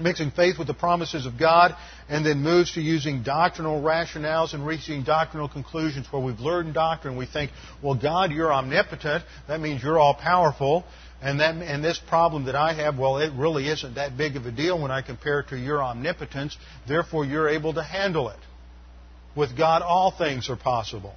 [0.00, 1.74] mixing faith with the promises of God,
[2.08, 7.16] and then moves to using doctrinal rationales and reaching doctrinal conclusions where we've learned doctrine.
[7.16, 7.50] We think,
[7.82, 9.24] well, God, you're omnipotent.
[9.48, 10.84] That means you're all powerful.
[11.22, 14.44] And, that, and this problem that I have, well, it really isn't that big of
[14.44, 16.56] a deal when I compare it to your omnipotence.
[16.86, 18.38] Therefore, you're able to handle it.
[19.34, 21.14] With God, all things are possible.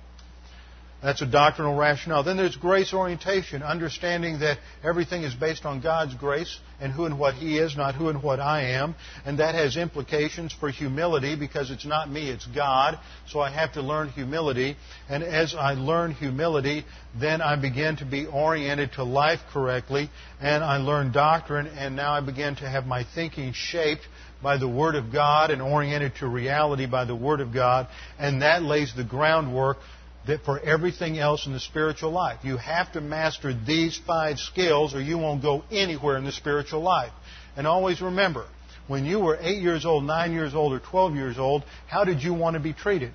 [1.02, 2.24] That's a doctrinal rationale.
[2.24, 7.18] Then there's grace orientation, understanding that everything is based on God's grace and who and
[7.18, 8.95] what He is, not who and what I am.
[9.26, 13.00] And that has implications for humility because it's not me, it's God.
[13.30, 14.76] So I have to learn humility.
[15.08, 16.84] And as I learn humility,
[17.18, 20.10] then I begin to be oriented to life correctly
[20.41, 24.04] and I learn doctrine and now I begin to have my thinking shaped
[24.41, 27.88] by the Word of God and oriented to reality by the Word of God.
[28.18, 29.78] And that lays the groundwork
[30.28, 32.39] that for everything else in the spiritual life.
[32.43, 36.82] You have to master these five skills or you won't go anywhere in the spiritual
[36.82, 37.11] life.
[37.55, 38.45] And always remember,
[38.88, 42.24] when you were 8 years old, 9 years old, or 12 years old, how did
[42.24, 43.11] you want to be treated?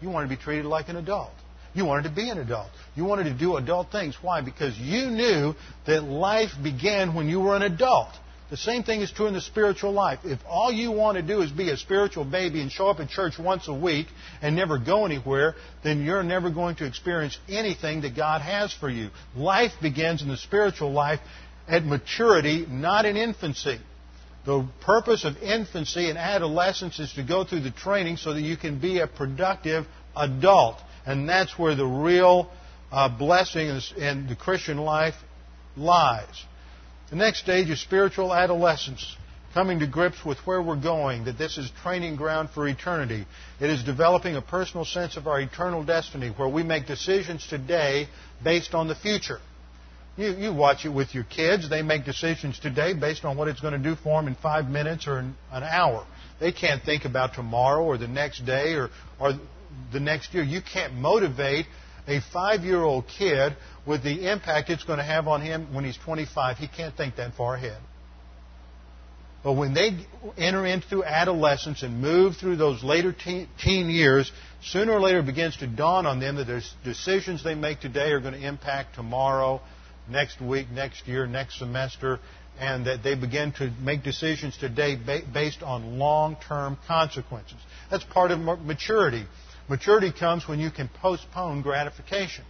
[0.00, 1.32] You wanted to be treated like an adult.
[1.74, 2.70] You wanted to be an adult.
[2.94, 4.16] You wanted to do adult things.
[4.22, 4.40] Why?
[4.40, 5.54] Because you knew
[5.86, 8.08] that life began when you were an adult.
[8.48, 10.20] The same thing is true in the spiritual life.
[10.24, 13.08] If all you want to do is be a spiritual baby and show up at
[13.08, 14.06] church once a week
[14.40, 18.88] and never go anywhere, then you're never going to experience anything that God has for
[18.88, 19.10] you.
[19.34, 21.18] Life begins in the spiritual life
[21.66, 23.80] at maturity, not in infancy.
[24.44, 28.56] The purpose of infancy and adolescence is to go through the training so that you
[28.56, 29.86] can be a productive
[30.16, 30.76] adult.
[31.04, 32.48] And that's where the real
[32.92, 33.66] uh, blessing
[33.96, 35.16] in the Christian life
[35.76, 36.44] lies.
[37.10, 39.16] The next stage is spiritual adolescence,
[39.54, 43.26] coming to grips with where we're going, that this is training ground for eternity.
[43.60, 48.08] It is developing a personal sense of our eternal destiny, where we make decisions today
[48.42, 49.38] based on the future.
[50.16, 51.70] You, you watch it with your kids.
[51.70, 54.66] They make decisions today based on what it's going to do for them in five
[54.68, 56.04] minutes or an hour.
[56.40, 58.90] They can't think about tomorrow or the next day or,
[59.20, 59.32] or
[59.92, 60.42] the next year.
[60.42, 61.66] You can't motivate
[62.08, 63.56] a five year old kid
[63.86, 66.58] with the impact it's going to have on him when he's 25.
[66.58, 67.78] He can't think that far ahead.
[69.46, 69.96] But when they
[70.36, 75.56] enter into adolescence and move through those later teen, years, sooner or later it begins
[75.58, 79.60] to dawn on them that there's decisions they make today are going to impact tomorrow,
[80.10, 82.18] next week, next year, next semester,
[82.58, 84.98] and that they begin to make decisions today
[85.32, 87.58] based on long term consequences.
[87.88, 89.26] That's part of maturity.
[89.68, 92.44] Maturity comes when you can postpone gratification.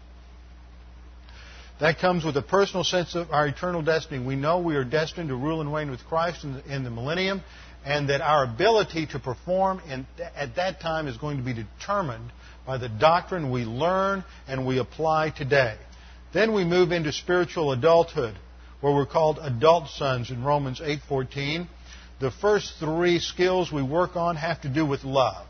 [1.79, 4.25] That comes with a personal sense of our eternal destiny.
[4.25, 6.91] We know we are destined to rule and reign with Christ in the, in the
[6.91, 7.43] millennium,
[7.85, 12.33] and that our ability to perform in, at that time is going to be determined
[12.67, 15.77] by the doctrine we learn and we apply today.
[16.33, 18.37] Then we move into spiritual adulthood,
[18.81, 21.69] where we're called adult sons in Romans 8:14.
[22.21, 25.47] The first three skills we work on have to do with love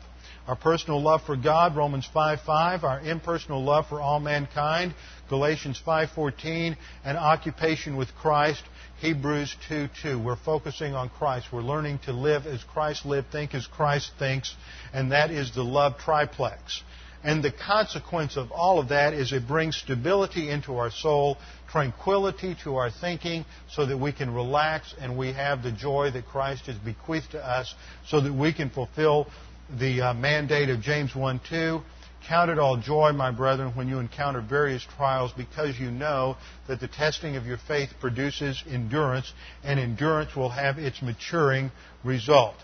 [0.47, 4.93] our personal love for God, Romans 5:5, our impersonal love for all mankind,
[5.27, 8.63] Galatians 5:14, and occupation with Christ,
[9.01, 10.17] Hebrews 2:2.
[10.17, 11.47] We're focusing on Christ.
[11.51, 14.55] We're learning to live as Christ lived, think as Christ thinks,
[14.93, 16.81] and that is the love triplex.
[17.23, 21.37] And the consequence of all of that is it brings stability into our soul,
[21.67, 26.27] tranquility to our thinking, so that we can relax and we have the joy that
[26.27, 27.73] Christ has bequeathed to us,
[28.05, 29.27] so that we can fulfill
[29.69, 31.81] the uh, mandate of James 1 2.
[32.27, 36.35] Count it all joy, my brethren, when you encounter various trials, because you know
[36.67, 39.31] that the testing of your faith produces endurance,
[39.63, 41.71] and endurance will have its maturing
[42.03, 42.55] result.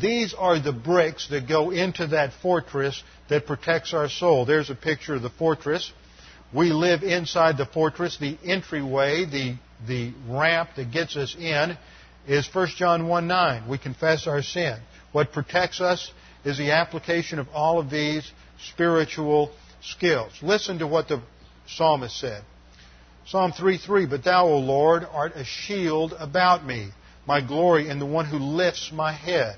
[0.00, 4.44] These are the bricks that go into that fortress that protects our soul.
[4.44, 5.92] There's a picture of the fortress.
[6.52, 8.16] We live inside the fortress.
[8.18, 11.76] The entryway, the, the ramp that gets us in,
[12.26, 13.68] is 1 John 1 9.
[13.68, 14.78] We confess our sin.
[15.12, 16.10] What protects us
[16.44, 18.30] is the application of all of these
[18.70, 19.50] spiritual
[19.82, 20.32] skills.
[20.42, 21.20] Listen to what the
[21.66, 22.42] psalmist said.
[23.26, 26.88] Psalm 3:3, But thou, O Lord, art a shield about me,
[27.26, 29.56] my glory, and the one who lifts my head.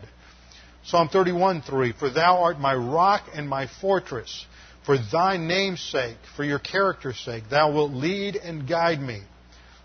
[0.84, 4.46] Psalm 31:3, For thou art my rock and my fortress.
[4.84, 9.22] For thy name's sake, for your character's sake, thou wilt lead and guide me.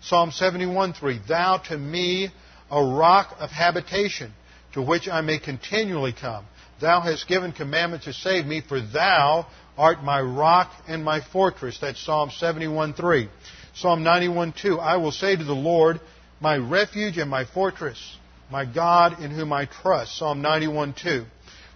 [0.00, 2.30] Psalm 71:3, Thou to me
[2.70, 4.32] a rock of habitation,
[4.74, 6.46] to which I may continually come.
[6.82, 9.46] Thou hast given commandment to save me, for thou
[9.78, 11.78] art my rock and my fortress.
[11.80, 13.28] That's Psalm 71.3.
[13.74, 14.80] Psalm 91.2.
[14.80, 16.00] I will say to the Lord,
[16.40, 18.16] my refuge and my fortress,
[18.50, 20.18] my God in whom I trust.
[20.18, 21.24] Psalm 91.2.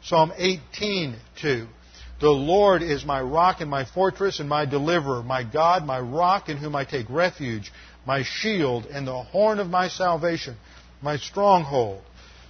[0.03, 1.69] Psalm 18.2.
[2.19, 6.49] The Lord is my rock and my fortress and my deliverer, my God, my rock
[6.49, 7.73] in whom I take refuge,
[8.05, 10.57] my shield and the horn of my salvation,
[11.01, 12.03] my stronghold.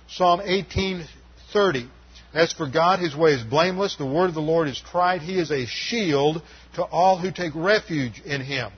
[0.09, 1.91] Psalm 18:30.
[2.37, 3.97] As for God, his way is blameless.
[3.97, 5.23] The word of the Lord is tried.
[5.23, 6.43] He is a shield
[6.75, 8.71] to all who take refuge in him.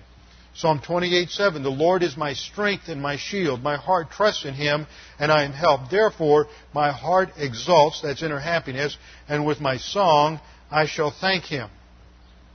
[0.54, 1.64] Psalm 28:7.
[1.64, 3.60] The Lord is my strength and my shield.
[3.60, 4.86] My heart trusts in him,
[5.18, 5.90] and I am helped.
[5.90, 8.96] Therefore, my heart exults, that's inner happiness,
[9.28, 10.38] and with my song
[10.70, 11.68] I shall thank him.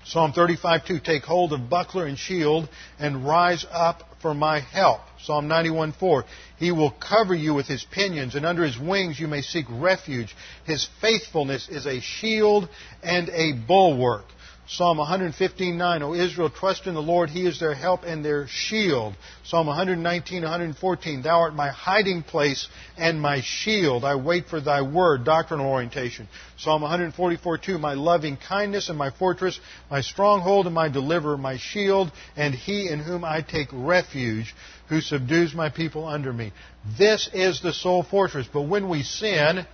[0.05, 5.01] Psalm 35:2 Take hold of buckler and shield and rise up for my help.
[5.25, 6.23] Psalm 91:4
[6.57, 10.35] He will cover you with his pinions and under his wings you may seek refuge.
[10.65, 12.67] His faithfulness is a shield
[13.01, 14.25] and a bulwark.
[14.65, 19.13] Psalm 115:9, O Israel, trust in the Lord; He is their help and their shield.
[19.43, 21.21] Psalm 119:114.
[21.21, 24.05] Thou art my hiding place and my shield.
[24.05, 26.29] I wait for Thy word, doctrinal orientation.
[26.57, 29.59] Psalm 144:2, My loving kindness and my fortress,
[29.91, 34.55] my stronghold and my deliverer, my shield, and He in whom I take refuge,
[34.93, 36.53] who subdues my people under me.
[36.97, 38.47] This is the soul fortress.
[38.51, 39.65] But when we sin,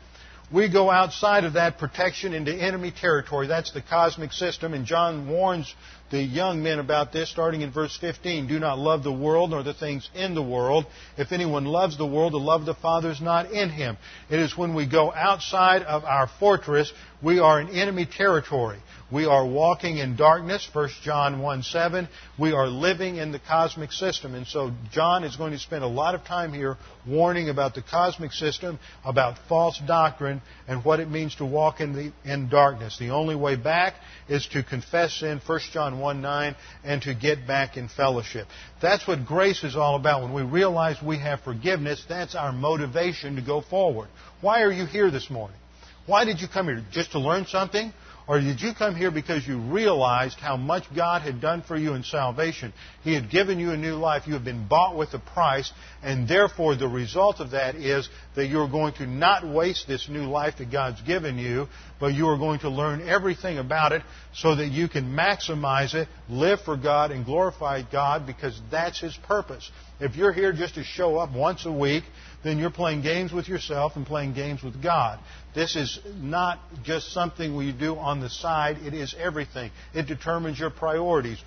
[0.52, 3.48] we go outside of that protection into enemy territory.
[3.48, 4.74] That's the cosmic system.
[4.74, 5.76] And John warns
[6.12, 8.48] the young men about this starting in verse 15.
[8.48, 10.86] Do not love the world nor the things in the world.
[11.18, 13.98] If anyone loves the world, the love of the Father is not in him.
[14.30, 16.92] It is when we go outside of our fortress,
[17.22, 18.80] we are in enemy territory.
[19.12, 22.08] We are walking in darkness, 1 John 1 7.
[22.38, 24.36] We are living in the cosmic system.
[24.36, 27.82] And so John is going to spend a lot of time here warning about the
[27.82, 33.00] cosmic system, about false doctrine, and what it means to walk in, the, in darkness.
[33.00, 33.96] The only way back
[34.30, 38.48] is to confess sin, 1 John 1 9, and to get back in fellowship.
[38.82, 40.24] That's what grace is all about.
[40.24, 44.10] When we realize we have forgiveness, that's our motivation to go forward.
[44.42, 45.58] Why are you here this morning?
[46.06, 46.84] Why did you come here?
[46.92, 47.92] Just to learn something?
[48.30, 51.96] Or did you come here because you realized how much God had done for you
[51.96, 52.74] in salvation?
[53.04, 54.28] He had given you a new life.
[54.28, 55.72] You have been bought with a price.
[56.04, 60.26] And therefore, the result of that is that you're going to not waste this new
[60.26, 61.70] life that God's given you,
[62.00, 64.02] but you are going to learn everything about it
[64.34, 69.16] so that you can maximize it, live for God, and glorify God because that's His
[69.28, 69.70] purpose.
[70.00, 72.04] If you're here just to show up once a week,
[72.44, 75.20] then you're playing games with yourself and playing games with God.
[75.54, 79.72] This is not just something we do on the side, it is everything.
[79.94, 81.40] It determines your priorities.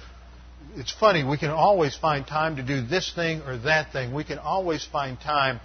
[0.77, 4.15] It's funny, we can always find time to do this thing or that thing.
[4.15, 5.61] We can always find time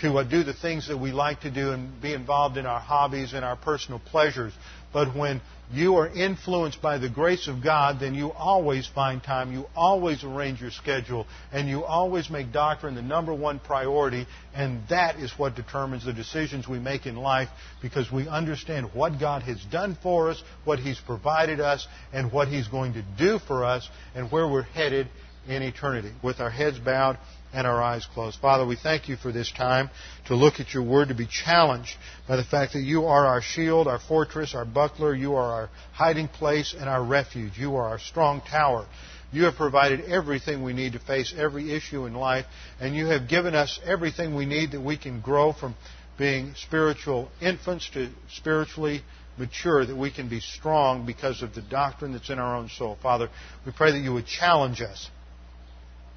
[0.00, 2.80] to uh, do the things that we like to do and be involved in our
[2.80, 4.52] hobbies and our personal pleasures.
[4.92, 5.40] But when
[5.72, 10.22] you are influenced by the grace of God, then you always find time, you always
[10.22, 15.32] arrange your schedule, and you always make doctrine the number one priority, and that is
[15.38, 17.48] what determines the decisions we make in life
[17.80, 22.48] because we understand what God has done for us, what He's provided us, and what
[22.48, 25.08] He's going to do for us, and where we're headed
[25.48, 26.12] in eternity.
[26.22, 27.18] With our heads bowed
[27.52, 28.40] and our eyes closed.
[28.40, 29.90] Father, we thank you for this time
[30.26, 31.96] to look at your word, to be challenged
[32.26, 35.14] by the fact that you are our shield, our fortress, our buckler.
[35.14, 37.52] You are our hiding place and our refuge.
[37.56, 38.86] You are our strong tower.
[39.32, 42.44] You have provided everything we need to face every issue in life,
[42.80, 45.74] and you have given us everything we need that we can grow from
[46.18, 49.02] being spiritual infants to spiritually
[49.38, 52.98] mature, that we can be strong because of the doctrine that's in our own soul.
[53.02, 53.30] Father,
[53.64, 55.10] we pray that you would challenge us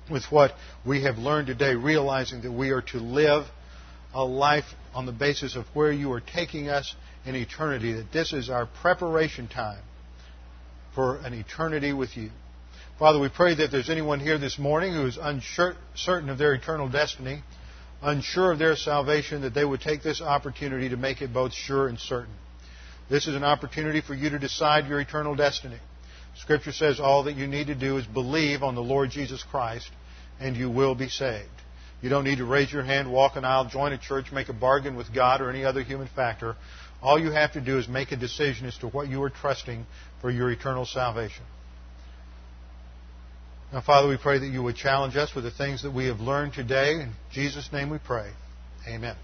[0.09, 0.51] with what
[0.85, 3.45] we have learned today, realizing that we are to live
[4.13, 6.95] a life on the basis of where you are taking us
[7.25, 9.81] in eternity, that this is our preparation time
[10.93, 12.29] for an eternity with you.
[12.97, 16.87] Father, we pray that there's anyone here this morning who is uncertain of their eternal
[16.87, 17.43] destiny,
[18.01, 21.89] unsure of their salvation, that they would take this opportunity to make it both sure
[21.89, 22.33] and certain.
[23.09, 25.79] This is an opportunity for you to decide your eternal destiny.
[26.37, 29.89] Scripture says all that you need to do is believe on the Lord Jesus Christ
[30.39, 31.49] and you will be saved.
[32.01, 34.53] You don't need to raise your hand, walk an aisle, join a church, make a
[34.53, 36.55] bargain with God or any other human factor.
[37.01, 39.85] All you have to do is make a decision as to what you are trusting
[40.21, 41.43] for your eternal salvation.
[43.71, 46.19] Now, Father, we pray that you would challenge us with the things that we have
[46.19, 46.93] learned today.
[46.93, 48.31] In Jesus' name we pray.
[48.87, 49.15] Amen.